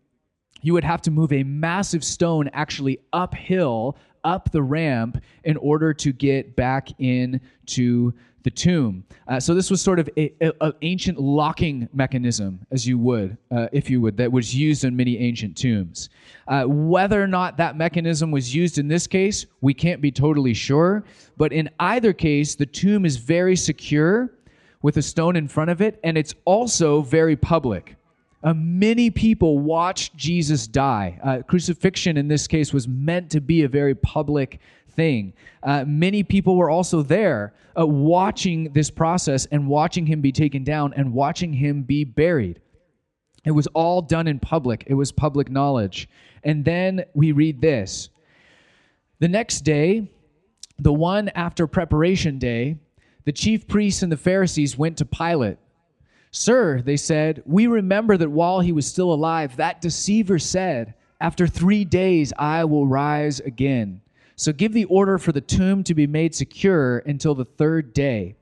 You 0.62 0.74
would 0.74 0.84
have 0.84 1.00
to 1.02 1.10
move 1.10 1.32
a 1.32 1.42
massive 1.42 2.04
stone 2.04 2.50
actually 2.52 3.00
uphill, 3.12 3.96
up 4.24 4.50
the 4.52 4.62
ramp, 4.62 5.22
in 5.44 5.56
order 5.56 5.92
to 5.94 6.12
get 6.12 6.56
back 6.56 6.88
into 6.98 8.12
the 8.42 8.50
tomb. 8.50 9.04
Uh, 9.28 9.38
so 9.38 9.54
this 9.54 9.70
was 9.70 9.82
sort 9.82 9.98
of 9.98 10.08
an 10.16 10.62
ancient 10.82 11.20
locking 11.20 11.88
mechanism, 11.92 12.58
as 12.70 12.86
you 12.86 12.98
would, 12.98 13.36
uh, 13.50 13.68
if 13.72 13.90
you 13.90 14.00
would, 14.00 14.16
that 14.16 14.32
was 14.32 14.54
used 14.54 14.84
in 14.84 14.96
many 14.96 15.18
ancient 15.18 15.56
tombs. 15.56 16.08
Uh, 16.48 16.64
whether 16.64 17.22
or 17.22 17.26
not 17.26 17.56
that 17.58 17.76
mechanism 17.76 18.30
was 18.30 18.54
used 18.54 18.78
in 18.78 18.88
this 18.88 19.06
case, 19.06 19.46
we 19.60 19.74
can't 19.74 20.00
be 20.00 20.10
totally 20.10 20.54
sure. 20.54 21.04
But 21.36 21.52
in 21.52 21.68
either 21.80 22.12
case, 22.12 22.54
the 22.54 22.66
tomb 22.66 23.04
is 23.04 23.16
very 23.16 23.56
secure 23.56 24.32
with 24.82 24.96
a 24.96 25.02
stone 25.02 25.36
in 25.36 25.46
front 25.46 25.70
of 25.70 25.82
it, 25.82 26.00
and 26.02 26.16
it's 26.16 26.34
also 26.46 27.02
very 27.02 27.36
public. 27.36 27.96
Uh, 28.42 28.54
many 28.54 29.10
people 29.10 29.58
watched 29.58 30.16
Jesus 30.16 30.66
die. 30.66 31.18
Uh, 31.22 31.42
crucifixion 31.42 32.16
in 32.16 32.28
this 32.28 32.46
case 32.46 32.72
was 32.72 32.88
meant 32.88 33.30
to 33.30 33.40
be 33.40 33.62
a 33.62 33.68
very 33.68 33.94
public 33.94 34.60
thing. 34.92 35.32
Uh, 35.62 35.84
many 35.86 36.22
people 36.22 36.56
were 36.56 36.70
also 36.70 37.02
there 37.02 37.52
uh, 37.78 37.86
watching 37.86 38.72
this 38.72 38.90
process 38.90 39.46
and 39.46 39.68
watching 39.68 40.06
him 40.06 40.20
be 40.20 40.32
taken 40.32 40.64
down 40.64 40.92
and 40.94 41.12
watching 41.12 41.52
him 41.52 41.82
be 41.82 42.04
buried. 42.04 42.60
It 43.44 43.52
was 43.52 43.66
all 43.68 44.02
done 44.02 44.26
in 44.26 44.38
public, 44.38 44.84
it 44.86 44.94
was 44.94 45.12
public 45.12 45.50
knowledge. 45.50 46.08
And 46.42 46.64
then 46.64 47.04
we 47.14 47.32
read 47.32 47.60
this 47.60 48.08
The 49.18 49.28
next 49.28 49.60
day, 49.60 50.10
the 50.78 50.92
one 50.92 51.28
after 51.30 51.66
preparation 51.66 52.38
day, 52.38 52.76
the 53.24 53.32
chief 53.32 53.68
priests 53.68 54.02
and 54.02 54.10
the 54.10 54.16
Pharisees 54.16 54.78
went 54.78 54.96
to 54.98 55.04
Pilate. 55.04 55.58
Sir, 56.30 56.80
they 56.82 56.96
said, 56.96 57.42
we 57.44 57.66
remember 57.66 58.16
that 58.16 58.30
while 58.30 58.60
he 58.60 58.72
was 58.72 58.86
still 58.86 59.12
alive, 59.12 59.56
that 59.56 59.80
deceiver 59.80 60.38
said, 60.38 60.94
After 61.20 61.46
three 61.46 61.84
days 61.84 62.32
I 62.38 62.64
will 62.64 62.86
rise 62.86 63.40
again. 63.40 64.00
So 64.36 64.52
give 64.52 64.72
the 64.72 64.84
order 64.84 65.18
for 65.18 65.32
the 65.32 65.40
tomb 65.40 65.84
to 65.84 65.94
be 65.94 66.06
made 66.06 66.34
secure 66.34 66.98
until 66.98 67.34
the 67.34 67.44
third 67.44 67.92
day. 67.92 68.36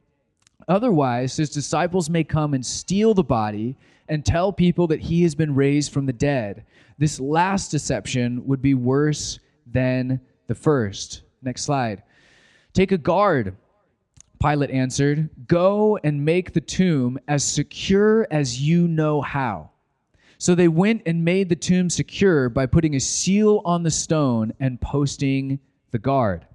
Otherwise, 0.69 1.37
his 1.37 1.51
disciples 1.51 2.11
may 2.11 2.23
come 2.23 2.53
and 2.53 2.65
steal 2.65 3.15
the 3.15 3.25
body 3.25 3.75
and 4.09 4.25
tell 4.25 4.53
people 4.53 4.87
that 4.89 5.01
he 5.01 5.23
has 5.23 5.35
been 5.35 5.55
raised 5.55 5.93
from 5.93 6.07
the 6.07 6.13
dead. 6.13 6.65
This 6.99 7.19
last 7.19 7.71
deception 7.71 8.47
would 8.47 8.61
be 8.61 8.75
worse 8.75 9.39
than 9.67 10.21
the 10.47 10.55
first. 10.55 11.23
Next 11.43 11.63
slide. 11.63 12.03
Take 12.75 12.93
a 12.93 12.99
guard 12.99 13.57
Pilate 14.41 14.71
answered, 14.71 15.31
Go 15.47 15.99
and 16.05 16.25
make 16.25 16.53
the 16.53 16.61
tomb 16.61 17.19
as 17.29 17.45
secure 17.45 18.27
as 18.31 18.61
you 18.61 18.87
know 18.87 19.21
how. 19.21 19.71
So 20.39 20.55
they 20.55 20.69
went 20.69 21.03
and 21.07 21.25
made 21.25 21.49
the 21.49 21.57
tomb 21.57 21.91
secure 21.91 22.49
by 22.49 22.67
putting 22.67 22.95
a 22.95 23.01
seal 23.01 23.61
on 23.65 23.83
the 23.83 23.91
stone 23.91 24.53
and 24.61 24.81
posting 24.81 25.59
the 25.91 25.99
guard. 25.99 26.47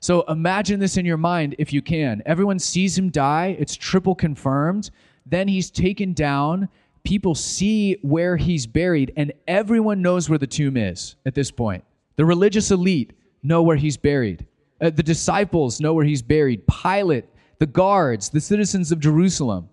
So 0.00 0.22
imagine 0.22 0.80
this 0.80 0.96
in 0.96 1.06
your 1.06 1.16
mind 1.16 1.54
if 1.58 1.72
you 1.72 1.82
can. 1.82 2.22
Everyone 2.26 2.58
sees 2.58 2.98
him 2.98 3.10
die, 3.10 3.56
it's 3.58 3.76
triple 3.76 4.14
confirmed. 4.14 4.90
Then 5.24 5.48
he's 5.48 5.70
taken 5.70 6.12
down. 6.12 6.68
People 7.04 7.34
see 7.34 7.98
where 8.02 8.36
he's 8.36 8.66
buried, 8.66 9.12
and 9.16 9.32
everyone 9.46 10.02
knows 10.02 10.28
where 10.28 10.38
the 10.38 10.46
tomb 10.46 10.76
is 10.76 11.16
at 11.24 11.34
this 11.34 11.50
point. 11.50 11.84
The 12.16 12.24
religious 12.24 12.70
elite 12.70 13.12
know 13.42 13.62
where 13.62 13.76
he's 13.76 13.96
buried. 13.96 14.46
Uh, 14.80 14.90
the 14.90 15.02
disciples 15.02 15.80
know 15.80 15.94
where 15.94 16.04
he's 16.04 16.22
buried. 16.22 16.62
Pilate, 16.66 17.24
the 17.58 17.66
guards, 17.66 18.28
the 18.28 18.40
citizens 18.40 18.92
of 18.92 19.00
Jerusalem. 19.00 19.68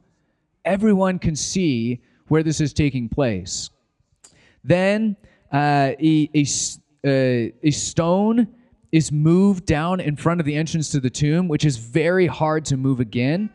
Everyone 0.66 1.20
can 1.20 1.36
see 1.36 2.02
where 2.28 2.44
this 2.44 2.62
is 2.62 2.74
taking 2.74 3.10
place. 3.10 3.70
Then 4.64 5.18
uh, 5.52 5.92
a, 6.00 6.30
a, 6.34 6.46
uh, 7.06 7.52
a 7.64 7.72
stone 7.72 8.48
is 8.94 9.12
moved 9.12 9.66
down 9.66 10.00
in 10.00 10.16
front 10.16 10.40
of 10.40 10.46
the 10.46 10.56
entrance 10.56 10.90
to 10.90 11.00
the 11.00 11.10
tomb, 11.10 11.48
which 11.48 11.66
is 11.66 11.78
very 11.78 12.28
hard 12.28 12.64
to 12.66 12.78
move 12.78 13.00
again. 13.00 13.50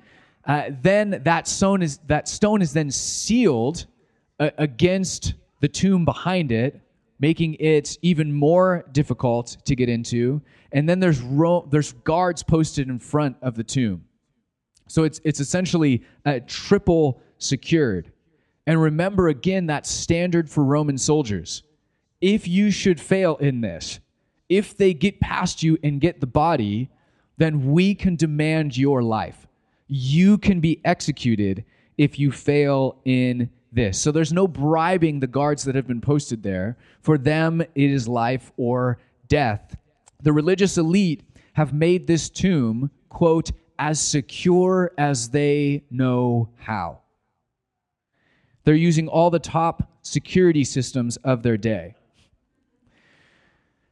Uh, 0.45 0.71
then 0.83 1.21
that 1.25 1.47
stone 1.47 1.83
is 1.83 1.99
that 2.07 2.27
stone 2.27 2.61
is 2.61 2.73
then 2.73 2.91
sealed 2.91 3.87
uh, 4.41 4.51
against 4.59 5.35
the 5.61 5.69
tomb 5.69 6.05
behind 6.05 6.51
it, 6.53 6.81
making 7.21 7.55
it 7.55 7.99
even 8.03 8.33
more 8.33 8.85
difficult 8.93 9.57
to 9.65 9.75
get 9.75 9.89
into 9.89 10.41
and 10.73 10.89
then 10.89 11.01
there's 11.01 11.21
ro- 11.21 11.67
there's 11.71 11.93
guards 11.93 12.43
posted 12.43 12.89
in 12.89 12.99
front 12.99 13.37
of 13.43 13.55
the 13.55 13.65
tomb. 13.65 14.05
So 14.87 15.05
it's 15.05 15.21
it's 15.25 15.41
essentially 15.41 16.05
uh, 16.25 16.41
triple 16.47 17.21
secured. 17.39 18.13
And 18.67 18.81
remember 18.81 19.29
again 19.29 19.67
that 19.67 19.87
standard 19.87 20.51
for 20.51 20.65
Roman 20.65 20.99
soldiers. 20.99 21.63
If 22.21 22.49
you 22.49 22.71
should 22.71 23.01
fail 23.01 23.37
in 23.37 23.61
this, 23.61 24.01
if 24.49 24.77
they 24.77 24.93
get 24.93 25.21
past 25.21 25.63
you 25.63 25.79
and 25.83 26.01
get 26.01 26.21
the 26.21 26.27
body, 26.27 26.91
then 27.37 27.73
we 27.73 27.95
can 27.95 28.17
demand 28.17 28.77
your 28.77 29.03
life. 29.03 29.47
You 29.87 30.37
can 30.37 30.61
be 30.61 30.81
executed 30.85 31.65
if 31.97 32.19
you 32.19 32.33
fail 32.33 33.01
in 33.05 33.51
this. 33.73 34.01
So 34.01 34.13
there's 34.13 34.33
no 34.33 34.49
bribing 34.49 35.21
the 35.21 35.27
guards 35.27 35.65
that 35.65 35.75
have 35.75 35.87
been 35.87 36.01
posted 36.01 36.43
there. 36.43 36.77
For 37.01 37.19
them, 37.19 37.61
it 37.61 37.91
is 37.91 38.09
life 38.09 38.53
or 38.57 38.99
death 39.29 39.77
the 40.23 40.33
religious 40.33 40.77
elite 40.77 41.23
have 41.53 41.73
made 41.73 42.07
this 42.07 42.29
tomb, 42.29 42.91
quote, 43.09 43.53
as 43.79 44.01
secure 44.01 44.93
as 44.99 45.31
they 45.31 45.85
know 45.91 46.51
how. 46.57 47.01
They're 48.65 48.75
using 48.75 49.09
all 49.09 49.31
the 49.31 49.39
top 49.39 49.91
security 50.03 50.65
systems 50.65 51.17
of 51.19 51.43
their 51.43 51.57
day. 51.57 51.95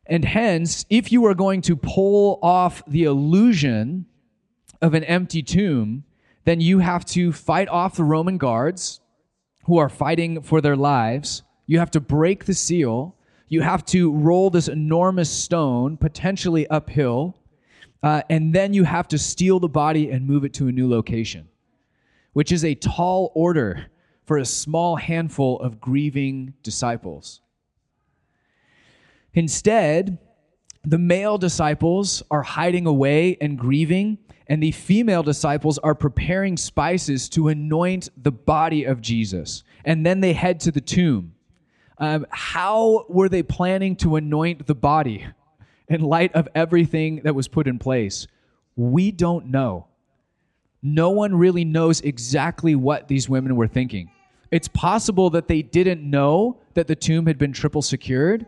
And 0.06 0.24
hence, 0.24 0.84
if 0.90 1.10
you 1.10 1.24
are 1.26 1.34
going 1.34 1.62
to 1.62 1.76
pull 1.76 2.38
off 2.42 2.82
the 2.86 3.04
illusion 3.04 4.06
of 4.82 4.94
an 4.94 5.04
empty 5.04 5.42
tomb, 5.42 6.04
then 6.44 6.60
you 6.60 6.80
have 6.80 7.04
to 7.06 7.32
fight 7.32 7.68
off 7.68 7.96
the 7.96 8.04
Roman 8.04 8.38
guards 8.38 9.00
who 9.66 9.78
are 9.78 9.88
fighting 9.88 10.42
for 10.42 10.60
their 10.60 10.76
lives. 10.76 11.42
You 11.66 11.78
have 11.78 11.90
to 11.92 12.00
break 12.00 12.44
the 12.44 12.54
seal 12.54 13.16
you 13.48 13.62
have 13.62 13.84
to 13.86 14.12
roll 14.12 14.50
this 14.50 14.68
enormous 14.68 15.30
stone, 15.30 15.96
potentially 15.96 16.66
uphill, 16.66 17.38
uh, 18.02 18.22
and 18.28 18.52
then 18.52 18.74
you 18.74 18.84
have 18.84 19.08
to 19.08 19.18
steal 19.18 19.60
the 19.60 19.68
body 19.68 20.10
and 20.10 20.26
move 20.26 20.44
it 20.44 20.52
to 20.54 20.68
a 20.68 20.72
new 20.72 20.88
location, 20.88 21.48
which 22.32 22.50
is 22.50 22.64
a 22.64 22.74
tall 22.74 23.30
order 23.34 23.86
for 24.24 24.38
a 24.38 24.44
small 24.44 24.96
handful 24.96 25.60
of 25.60 25.80
grieving 25.80 26.54
disciples. 26.64 27.40
Instead, 29.34 30.18
the 30.84 30.98
male 30.98 31.38
disciples 31.38 32.22
are 32.30 32.42
hiding 32.42 32.86
away 32.86 33.36
and 33.40 33.58
grieving, 33.58 34.18
and 34.48 34.62
the 34.62 34.70
female 34.70 35.22
disciples 35.22 35.78
are 35.78 35.94
preparing 35.94 36.56
spices 36.56 37.28
to 37.30 37.48
anoint 37.48 38.08
the 38.16 38.30
body 38.30 38.84
of 38.84 39.00
Jesus. 39.00 39.64
And 39.84 40.06
then 40.06 40.20
they 40.20 40.32
head 40.32 40.60
to 40.60 40.70
the 40.70 40.80
tomb. 40.80 41.34
Um, 41.98 42.26
how 42.30 43.06
were 43.08 43.28
they 43.28 43.42
planning 43.42 43.96
to 43.96 44.16
anoint 44.16 44.66
the 44.66 44.74
body 44.74 45.26
in 45.88 46.02
light 46.02 46.34
of 46.34 46.48
everything 46.54 47.22
that 47.24 47.34
was 47.34 47.48
put 47.48 47.66
in 47.66 47.78
place? 47.78 48.26
We 48.76 49.10
don't 49.10 49.46
know. 49.46 49.86
No 50.82 51.10
one 51.10 51.34
really 51.34 51.64
knows 51.64 52.00
exactly 52.02 52.76
what 52.76 53.08
these 53.08 53.28
women 53.28 53.56
were 53.56 53.66
thinking. 53.66 54.10
It's 54.52 54.68
possible 54.68 55.30
that 55.30 55.48
they 55.48 55.62
didn't 55.62 56.08
know 56.08 56.60
that 56.74 56.86
the 56.86 56.94
tomb 56.94 57.26
had 57.26 57.38
been 57.38 57.52
triple 57.52 57.82
secured. 57.82 58.46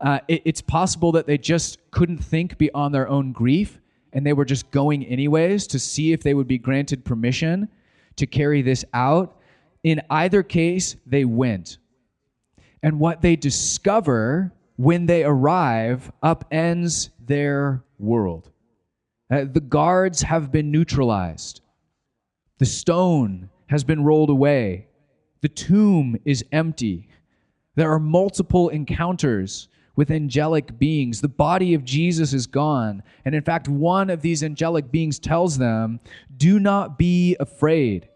Uh, 0.00 0.18
it, 0.26 0.42
it's 0.44 0.60
possible 0.60 1.12
that 1.12 1.26
they 1.26 1.38
just 1.38 1.78
couldn't 1.92 2.18
think 2.18 2.58
beyond 2.58 2.94
their 2.94 3.08
own 3.08 3.32
grief 3.32 3.78
and 4.16 4.26
they 4.26 4.32
were 4.32 4.46
just 4.46 4.70
going 4.70 5.04
anyways 5.04 5.66
to 5.66 5.78
see 5.78 6.14
if 6.14 6.22
they 6.22 6.32
would 6.32 6.48
be 6.48 6.56
granted 6.56 7.04
permission 7.04 7.68
to 8.16 8.26
carry 8.26 8.62
this 8.62 8.82
out, 8.94 9.38
in 9.84 10.00
either 10.08 10.42
case, 10.42 10.96
they 11.04 11.26
went. 11.26 11.76
And 12.82 12.98
what 12.98 13.20
they 13.20 13.36
discover 13.36 14.54
when 14.76 15.04
they 15.04 15.22
arrive 15.22 16.10
upends 16.22 17.10
their 17.20 17.84
world. 17.98 18.50
Uh, 19.30 19.44
the 19.52 19.60
guards 19.60 20.22
have 20.22 20.50
been 20.50 20.70
neutralized. 20.70 21.60
The 22.56 22.64
stone 22.64 23.50
has 23.66 23.84
been 23.84 24.02
rolled 24.02 24.30
away. 24.30 24.86
The 25.42 25.50
tomb 25.50 26.16
is 26.24 26.42
empty. 26.52 27.10
There 27.74 27.92
are 27.92 28.00
multiple 28.00 28.70
encounters 28.70 29.68
with 29.96 30.10
angelic 30.10 30.78
beings. 30.78 31.20
The 31.20 31.28
body 31.28 31.74
of 31.74 31.84
Jesus 31.84 32.32
is 32.32 32.46
gone. 32.46 33.02
And 33.24 33.34
in 33.34 33.42
fact, 33.42 33.68
one 33.68 34.10
of 34.10 34.22
these 34.22 34.44
angelic 34.44 34.92
beings 34.92 35.18
tells 35.18 35.58
them, 35.58 35.98
Do 36.36 36.60
not 36.60 36.98
be 36.98 37.36
afraid. 37.40 38.08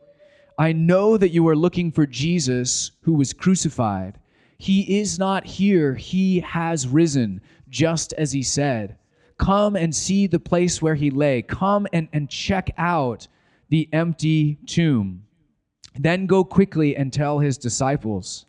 I 0.58 0.72
know 0.72 1.16
that 1.16 1.30
you 1.30 1.48
are 1.48 1.56
looking 1.56 1.90
for 1.90 2.06
Jesus 2.06 2.92
who 3.00 3.14
was 3.14 3.32
crucified. 3.32 4.18
He 4.58 5.00
is 5.00 5.18
not 5.18 5.46
here, 5.46 5.94
he 5.94 6.40
has 6.40 6.86
risen, 6.86 7.40
just 7.70 8.12
as 8.12 8.30
he 8.30 8.42
said. 8.42 8.98
Come 9.38 9.74
and 9.74 9.96
see 9.96 10.26
the 10.26 10.38
place 10.38 10.82
where 10.82 10.94
he 10.94 11.10
lay. 11.10 11.40
Come 11.40 11.86
and, 11.94 12.08
and 12.12 12.28
check 12.28 12.70
out 12.76 13.26
the 13.70 13.88
empty 13.94 14.58
tomb. 14.66 15.24
Then 15.98 16.26
go 16.26 16.44
quickly 16.44 16.94
and 16.94 17.10
tell 17.10 17.38
his 17.38 17.56
disciples. 17.56 18.44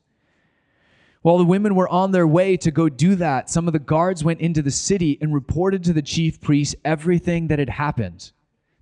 While 1.21 1.37
the 1.37 1.45
women 1.45 1.75
were 1.75 1.87
on 1.87 2.11
their 2.11 2.25
way 2.25 2.57
to 2.57 2.71
go 2.71 2.89
do 2.89 3.15
that, 3.15 3.49
some 3.49 3.67
of 3.67 3.73
the 3.73 3.79
guards 3.79 4.23
went 4.23 4.41
into 4.41 4.61
the 4.61 4.71
city 4.71 5.19
and 5.21 5.33
reported 5.33 5.83
to 5.83 5.93
the 5.93 6.01
chief 6.01 6.41
priests 6.41 6.75
everything 6.83 7.47
that 7.47 7.59
had 7.59 7.69
happened. 7.69 8.31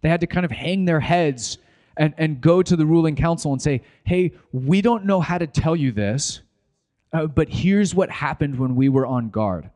They 0.02 0.10
had 0.10 0.21
to 0.21 0.28
kind 0.28 0.45
of 0.45 0.52
hang 0.52 0.86
their 0.86 1.02
heads 1.02 1.58
and, 1.97 2.13
and 2.17 2.39
go 2.39 2.63
to 2.63 2.75
the 2.78 2.86
ruling 2.86 3.17
council 3.17 3.52
and 3.52 3.62
say, 3.62 3.82
hey, 4.06 4.32
we 4.54 4.82
don't 4.82 5.06
know 5.06 5.19
how 5.19 5.38
to 5.38 5.47
tell 5.47 5.75
you 5.75 5.91
this, 5.91 6.39
uh, 7.12 7.28
but 7.28 7.49
here's 7.49 7.93
what 7.93 8.10
happened 8.10 8.58
when 8.58 8.75
we 8.75 8.88
were 8.88 9.06
on 9.06 9.30
guard. 9.30 9.69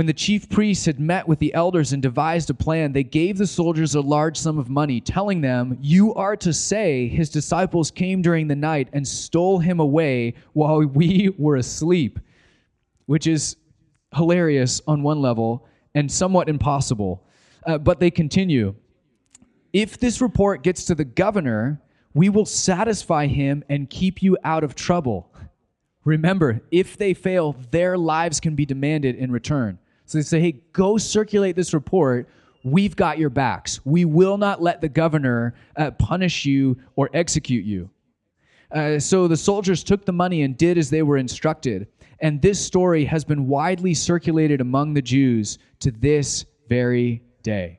When 0.00 0.06
the 0.06 0.14
chief 0.14 0.48
priests 0.48 0.86
had 0.86 0.98
met 0.98 1.28
with 1.28 1.40
the 1.40 1.52
elders 1.52 1.92
and 1.92 2.00
devised 2.00 2.48
a 2.48 2.54
plan, 2.54 2.92
they 2.92 3.04
gave 3.04 3.36
the 3.36 3.46
soldiers 3.46 3.94
a 3.94 4.00
large 4.00 4.38
sum 4.38 4.58
of 4.58 4.70
money, 4.70 4.98
telling 4.98 5.42
them, 5.42 5.76
You 5.78 6.14
are 6.14 6.36
to 6.38 6.54
say 6.54 7.06
his 7.06 7.28
disciples 7.28 7.90
came 7.90 8.22
during 8.22 8.48
the 8.48 8.56
night 8.56 8.88
and 8.94 9.06
stole 9.06 9.58
him 9.58 9.78
away 9.78 10.36
while 10.54 10.80
we 10.86 11.34
were 11.38 11.56
asleep, 11.56 12.18
which 13.04 13.26
is 13.26 13.56
hilarious 14.16 14.80
on 14.86 15.02
one 15.02 15.20
level 15.20 15.66
and 15.94 16.10
somewhat 16.10 16.48
impossible. 16.48 17.22
Uh, 17.66 17.76
but 17.76 18.00
they 18.00 18.10
continue 18.10 18.74
If 19.74 19.98
this 19.98 20.22
report 20.22 20.62
gets 20.62 20.86
to 20.86 20.94
the 20.94 21.04
governor, 21.04 21.78
we 22.14 22.30
will 22.30 22.46
satisfy 22.46 23.26
him 23.26 23.62
and 23.68 23.90
keep 23.90 24.22
you 24.22 24.38
out 24.44 24.64
of 24.64 24.74
trouble. 24.74 25.30
Remember, 26.06 26.62
if 26.70 26.96
they 26.96 27.12
fail, 27.12 27.54
their 27.70 27.98
lives 27.98 28.40
can 28.40 28.54
be 28.54 28.64
demanded 28.64 29.14
in 29.14 29.30
return. 29.30 29.78
So 30.10 30.18
they 30.18 30.22
say, 30.22 30.40
hey, 30.40 30.60
go 30.72 30.98
circulate 30.98 31.54
this 31.54 31.72
report. 31.72 32.28
We've 32.64 32.96
got 32.96 33.18
your 33.18 33.30
backs. 33.30 33.78
We 33.86 34.04
will 34.04 34.38
not 34.38 34.60
let 34.60 34.80
the 34.80 34.88
governor 34.88 35.54
uh, 35.76 35.92
punish 35.92 36.44
you 36.44 36.76
or 36.96 37.08
execute 37.14 37.64
you. 37.64 37.90
Uh, 38.72 38.98
so 38.98 39.28
the 39.28 39.36
soldiers 39.36 39.84
took 39.84 40.04
the 40.04 40.12
money 40.12 40.42
and 40.42 40.56
did 40.56 40.78
as 40.78 40.90
they 40.90 41.04
were 41.04 41.16
instructed. 41.16 41.86
And 42.18 42.42
this 42.42 42.58
story 42.58 43.04
has 43.04 43.24
been 43.24 43.46
widely 43.46 43.94
circulated 43.94 44.60
among 44.60 44.94
the 44.94 45.00
Jews 45.00 45.58
to 45.78 45.92
this 45.92 46.44
very 46.68 47.22
day. 47.44 47.78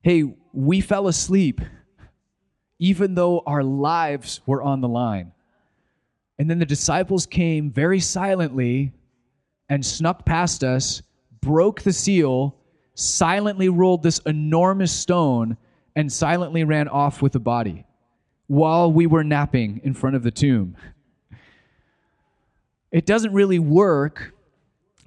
Hey, 0.00 0.34
we 0.54 0.80
fell 0.80 1.08
asleep 1.08 1.60
even 2.78 3.14
though 3.14 3.42
our 3.44 3.62
lives 3.62 4.40
were 4.46 4.62
on 4.62 4.80
the 4.80 4.88
line. 4.88 5.32
And 6.38 6.48
then 6.48 6.58
the 6.58 6.64
disciples 6.64 7.26
came 7.26 7.70
very 7.70 8.00
silently 8.00 8.94
and 9.68 9.84
snuck 9.84 10.24
past 10.24 10.64
us, 10.64 11.02
broke 11.40 11.82
the 11.82 11.92
seal, 11.92 12.56
silently 12.94 13.68
rolled 13.68 14.02
this 14.02 14.18
enormous 14.26 14.92
stone, 14.92 15.56
and 15.96 16.12
silently 16.12 16.64
ran 16.64 16.88
off 16.88 17.22
with 17.22 17.32
the 17.32 17.40
body 17.40 17.84
while 18.46 18.92
we 18.92 19.06
were 19.06 19.24
napping 19.24 19.80
in 19.84 19.94
front 19.94 20.16
of 20.16 20.22
the 20.22 20.30
tomb. 20.30 20.76
It 22.90 23.06
doesn't 23.06 23.32
really 23.32 23.58
work 23.58 24.34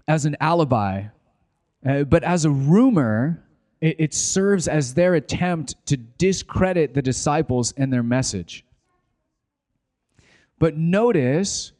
as 0.07 0.25
an 0.25 0.35
alibi, 0.39 1.05
uh, 1.85 2.03
but 2.03 2.23
as 2.23 2.45
a 2.45 2.49
rumor 2.49 3.43
it, 3.81 3.95
it 3.99 4.13
serves 4.13 4.67
as 4.67 4.93
their 4.93 5.13
attempt 5.13 5.85
to 5.87 5.97
discredit 5.97 6.93
the 6.93 7.01
disciples 7.01 7.73
and 7.77 7.93
their 7.93 8.03
message. 8.03 8.65
But 10.57 10.77
notice 10.77 11.73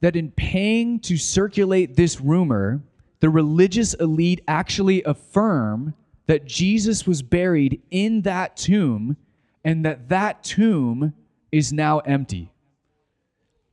that 0.00 0.16
in 0.16 0.30
paying 0.30 1.00
to 1.00 1.16
circulate 1.16 1.96
this 1.96 2.20
rumor, 2.20 2.82
the 3.20 3.30
religious 3.30 3.94
elite 3.94 4.42
actually 4.46 5.02
affirm 5.04 5.94
that 6.26 6.44
Jesus 6.44 7.06
was 7.06 7.22
buried 7.22 7.80
in 7.90 8.22
that 8.22 8.56
tomb 8.56 9.16
and 9.64 9.84
that 9.84 10.08
that 10.08 10.44
tomb 10.44 11.14
is 11.50 11.72
now 11.72 11.98
empty. 12.00 12.52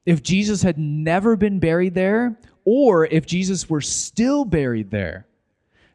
If 0.05 0.23
Jesus 0.23 0.61
had 0.61 0.77
never 0.77 1.35
been 1.35 1.59
buried 1.59 1.93
there, 1.93 2.37
or 2.65 3.05
if 3.05 3.25
Jesus 3.25 3.69
were 3.69 3.81
still 3.81 4.45
buried 4.45 4.91
there, 4.91 5.27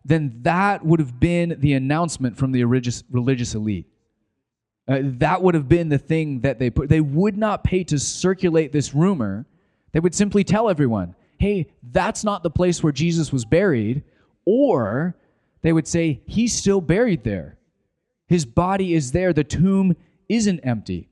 then 0.04 0.38
that 0.42 0.84
would 0.84 1.00
have 1.00 1.20
been 1.20 1.56
the 1.58 1.74
announcement 1.74 2.36
from 2.36 2.52
the 2.52 2.64
religious, 2.64 3.04
religious 3.10 3.54
elite. 3.54 3.86
Uh, 4.86 5.00
that 5.02 5.42
would 5.42 5.54
have 5.54 5.68
been 5.68 5.90
the 5.90 5.98
thing 5.98 6.40
that 6.40 6.58
they 6.58 6.70
put. 6.70 6.88
They 6.88 7.00
would 7.00 7.36
not 7.36 7.62
pay 7.62 7.84
to 7.84 7.98
circulate 7.98 8.72
this 8.72 8.94
rumor. 8.94 9.44
They 9.92 10.00
would 10.00 10.14
simply 10.14 10.44
tell 10.44 10.68
everyone, 10.68 11.14
hey, 11.38 11.68
that's 11.92 12.24
not 12.24 12.42
the 12.42 12.50
place 12.50 12.82
where 12.82 12.92
Jesus 12.92 13.32
was 13.32 13.44
buried. 13.44 14.02
Or 14.44 15.16
they 15.62 15.72
would 15.72 15.86
say, 15.86 16.20
he's 16.26 16.56
still 16.56 16.80
buried 16.80 17.24
there. 17.24 17.58
His 18.26 18.44
body 18.44 18.94
is 18.94 19.12
there. 19.12 19.32
The 19.32 19.44
tomb 19.44 19.96
isn't 20.28 20.60
empty. 20.60 21.08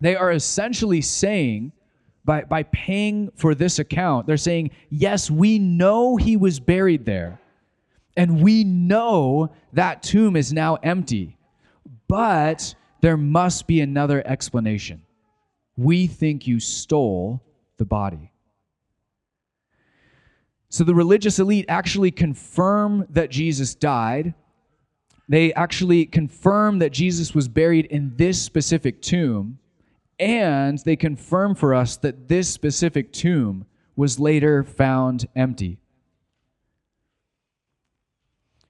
They 0.00 0.16
are 0.16 0.32
essentially 0.32 1.00
saying, 1.00 1.72
by, 2.24 2.42
by 2.44 2.64
paying 2.64 3.30
for 3.34 3.54
this 3.54 3.78
account, 3.78 4.26
they're 4.26 4.36
saying, 4.36 4.70
yes, 4.90 5.30
we 5.30 5.58
know 5.58 6.16
he 6.16 6.36
was 6.36 6.60
buried 6.60 7.04
there. 7.04 7.40
And 8.16 8.42
we 8.42 8.64
know 8.64 9.52
that 9.72 10.02
tomb 10.02 10.36
is 10.36 10.52
now 10.52 10.76
empty. 10.76 11.38
But 12.08 12.74
there 13.00 13.16
must 13.16 13.66
be 13.66 13.80
another 13.80 14.22
explanation. 14.26 15.02
We 15.76 16.06
think 16.06 16.46
you 16.46 16.60
stole 16.60 17.42
the 17.78 17.84
body. 17.84 18.32
So 20.68 20.84
the 20.84 20.94
religious 20.94 21.38
elite 21.38 21.66
actually 21.68 22.10
confirm 22.10 23.06
that 23.10 23.30
Jesus 23.30 23.74
died. 23.74 24.34
They 25.28 25.52
actually 25.52 26.06
confirm 26.06 26.78
that 26.78 26.92
Jesus 26.92 27.34
was 27.34 27.46
buried 27.46 27.86
in 27.86 28.14
this 28.16 28.40
specific 28.40 29.02
tomb. 29.02 29.58
And 30.18 30.78
they 30.78 30.96
confirm 30.96 31.54
for 31.54 31.74
us 31.74 31.96
that 31.98 32.28
this 32.28 32.48
specific 32.48 33.12
tomb 33.12 33.66
was 33.96 34.18
later 34.18 34.62
found 34.62 35.26
empty. 35.36 35.78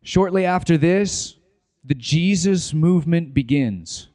Shortly 0.02 0.44
after 0.44 0.76
this, 0.76 1.36
the 1.84 1.94
Jesus 1.94 2.74
movement 2.74 3.34
begins. 3.34 4.08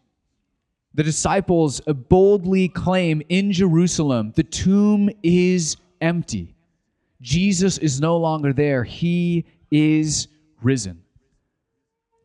The 0.98 1.04
disciples 1.04 1.80
boldly 1.80 2.70
claim 2.70 3.22
in 3.30 3.52
Jerusalem 3.52 4.34
the 4.36 4.42
tomb 4.42 5.12
is 5.22 5.78
empty. 6.02 6.56
Jesus 7.22 7.78
is 7.78 8.02
no 8.02 8.18
longer 8.18 8.52
there, 8.52 8.84
he 8.84 9.46
is 9.70 10.28
risen. 10.64 11.04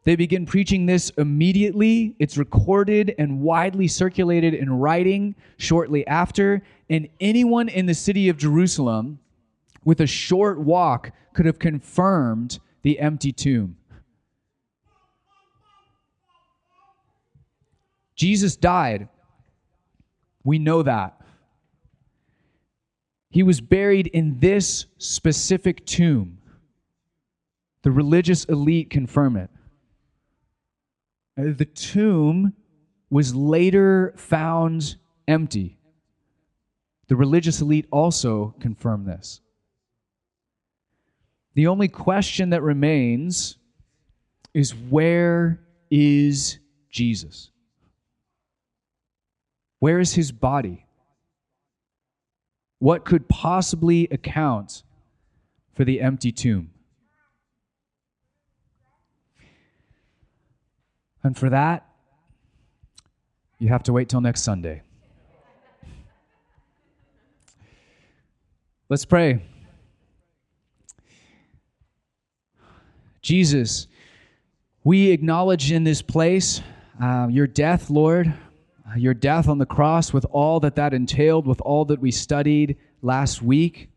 They 0.04 0.16
begin 0.16 0.46
preaching 0.46 0.86
this 0.86 1.10
immediately. 1.18 2.16
It's 2.18 2.38
recorded 2.38 3.14
and 3.18 3.42
widely 3.42 3.88
circulated 3.88 4.54
in 4.54 4.72
writing 4.72 5.34
shortly 5.58 6.06
after. 6.06 6.62
And 6.88 7.10
anyone 7.20 7.68
in 7.68 7.84
the 7.84 7.94
city 7.94 8.30
of 8.30 8.38
Jerusalem 8.38 9.18
with 9.84 10.00
a 10.00 10.06
short 10.06 10.58
walk 10.58 11.12
could 11.34 11.44
have 11.44 11.58
confirmed 11.58 12.58
the 12.80 13.00
empty 13.00 13.32
tomb. 13.32 13.76
Jesus 18.14 18.56
died. 18.56 19.08
We 20.44 20.58
know 20.58 20.82
that. 20.82 21.20
He 23.30 23.42
was 23.42 23.60
buried 23.60 24.08
in 24.08 24.40
this 24.40 24.86
specific 24.98 25.86
tomb. 25.86 26.38
The 27.82 27.90
religious 27.90 28.44
elite 28.44 28.90
confirm 28.90 29.36
it. 29.36 29.50
Uh, 31.38 31.54
the 31.56 31.64
tomb 31.64 32.52
was 33.08 33.34
later 33.34 34.12
found 34.16 34.96
empty. 35.26 35.78
The 37.08 37.16
religious 37.16 37.60
elite 37.60 37.86
also 37.90 38.54
confirm 38.60 39.04
this. 39.04 39.40
The 41.54 41.66
only 41.66 41.88
question 41.88 42.50
that 42.50 42.62
remains 42.62 43.56
is 44.54 44.74
where 44.74 45.60
is 45.90 46.58
Jesus? 46.90 47.51
Where 49.82 49.98
is 49.98 50.14
his 50.14 50.30
body? 50.30 50.86
What 52.78 53.04
could 53.04 53.28
possibly 53.28 54.06
account 54.12 54.84
for 55.74 55.84
the 55.84 56.00
empty 56.00 56.30
tomb? 56.30 56.70
And 61.24 61.36
for 61.36 61.50
that, 61.50 61.84
you 63.58 63.70
have 63.70 63.82
to 63.82 63.92
wait 63.92 64.08
till 64.08 64.20
next 64.20 64.42
Sunday. 64.42 64.82
Let's 68.88 69.04
pray. 69.04 69.42
Jesus, 73.20 73.88
we 74.84 75.10
acknowledge 75.10 75.72
in 75.72 75.82
this 75.82 76.02
place 76.02 76.62
uh, 77.02 77.26
your 77.28 77.48
death, 77.48 77.90
Lord, 77.90 78.32
your 78.96 79.14
death 79.14 79.48
on 79.48 79.58
the 79.58 79.66
cross 79.66 80.12
with 80.12 80.26
all 80.30 80.60
that 80.60 80.76
that 80.76 80.92
entailed, 80.92 81.46
with 81.46 81.60
all 81.60 81.84
that 81.86 82.00
we 82.00 82.10
studied 82.10 82.76
last 83.00 83.42
week. 83.42 83.88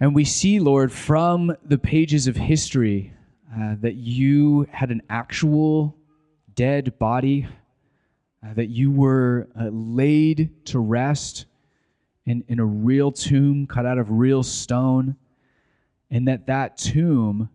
And 0.00 0.14
we 0.14 0.24
see, 0.24 0.60
Lord, 0.60 0.92
from 0.92 1.56
the 1.64 1.78
pages 1.78 2.26
of 2.26 2.36
history 2.36 3.12
uh, 3.54 3.76
that 3.80 3.94
you 3.94 4.66
had 4.70 4.90
an 4.90 5.02
actual 5.08 5.96
dead 6.54 6.98
body, 6.98 7.46
uh, 8.44 8.54
that 8.54 8.66
you 8.66 8.90
were 8.90 9.48
uh, 9.58 9.68
laid 9.68 10.50
to 10.66 10.78
rest 10.78 11.46
in, 12.26 12.44
in 12.48 12.58
a 12.58 12.64
real 12.64 13.12
tomb 13.12 13.66
cut 13.66 13.86
out 13.86 13.98
of 13.98 14.10
real 14.10 14.42
stone, 14.42 15.16
and 16.10 16.28
that 16.28 16.46
that 16.46 16.76
tomb, 16.76 17.48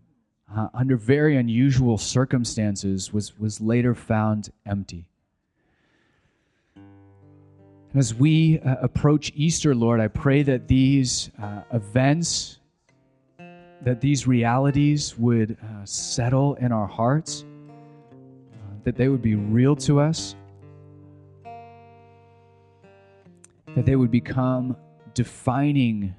uh, 0.56 0.68
under 0.74 0.98
very 0.98 1.38
unusual 1.38 1.98
circumstances, 1.98 3.14
was, 3.14 3.38
was 3.40 3.62
later 3.62 3.94
found 3.94 4.52
empty. 4.66 5.06
And 6.76 7.98
as 8.00 8.14
we 8.14 8.60
uh, 8.60 8.76
approach 8.82 9.32
Easter, 9.36 9.74
Lord, 9.74 10.00
I 10.00 10.08
pray 10.08 10.44
that 10.44 10.68
these 10.68 11.32
uh, 11.42 11.62
events, 11.74 12.60
that 13.82 14.02
these 14.02 14.28
realities 14.28 15.18
would 15.18 15.58
uh, 15.64 15.86
settle 15.86 16.56
in 16.56 16.72
our 16.72 16.88
hearts, 16.88 17.46
uh, 18.54 18.58
that 18.84 18.96
they 18.96 19.08
would 19.08 19.22
be 19.22 19.36
real 19.36 19.76
to 19.78 20.00
us, 20.00 20.36
that 23.76 23.86
they 23.86 23.96
would 23.96 24.12
become 24.12 24.76
defining 25.14 26.14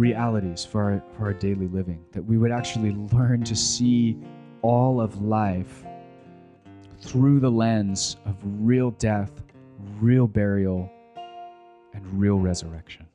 realities 0.00 0.64
for 0.64 0.82
our, 0.82 1.02
for 1.16 1.26
our 1.26 1.34
daily 1.34 1.68
living, 1.68 2.02
that 2.12 2.22
we 2.22 2.38
would 2.38 2.50
actually 2.50 2.92
learn 3.12 3.42
to 3.44 3.54
see 3.54 4.16
all 4.62 5.00
of 5.00 5.20
life 5.22 5.84
through 7.00 7.40
the 7.40 7.50
lens 7.50 8.16
of 8.26 8.36
real 8.42 8.90
death 8.92 9.30
real 10.00 10.26
burial, 10.26 10.90
and 11.94 12.20
real 12.20 12.38
resurrection. 12.38 13.06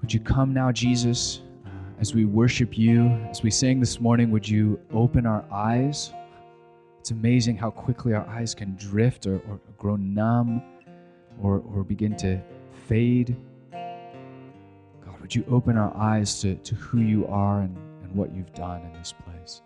Would 0.00 0.14
you 0.14 0.20
come 0.20 0.54
now, 0.54 0.72
Jesus, 0.72 1.42
uh, 1.66 1.70
as 2.00 2.14
we 2.14 2.24
worship 2.24 2.78
you, 2.78 3.08
as 3.30 3.42
we 3.42 3.50
sang 3.50 3.80
this 3.80 4.00
morning, 4.00 4.30
would 4.30 4.48
you 4.48 4.80
open 4.92 5.26
our 5.26 5.44
eyes? 5.52 6.12
It's 6.98 7.10
amazing 7.10 7.56
how 7.56 7.70
quickly 7.70 8.14
our 8.14 8.26
eyes 8.26 8.54
can 8.54 8.74
drift 8.76 9.26
or, 9.26 9.36
or 9.48 9.60
grow 9.76 9.96
numb 9.96 10.62
or, 11.42 11.62
or 11.74 11.84
begin 11.84 12.16
to 12.16 12.40
fade. 12.86 13.36
God, 13.72 15.20
would 15.20 15.34
you 15.34 15.44
open 15.50 15.76
our 15.76 15.94
eyes 15.96 16.40
to, 16.40 16.54
to 16.56 16.74
who 16.74 17.00
you 17.00 17.26
are 17.26 17.60
and, 17.60 17.76
and 18.02 18.14
what 18.14 18.34
you've 18.34 18.52
done 18.54 18.82
in 18.82 18.92
this 18.94 19.12
place? 19.12 19.62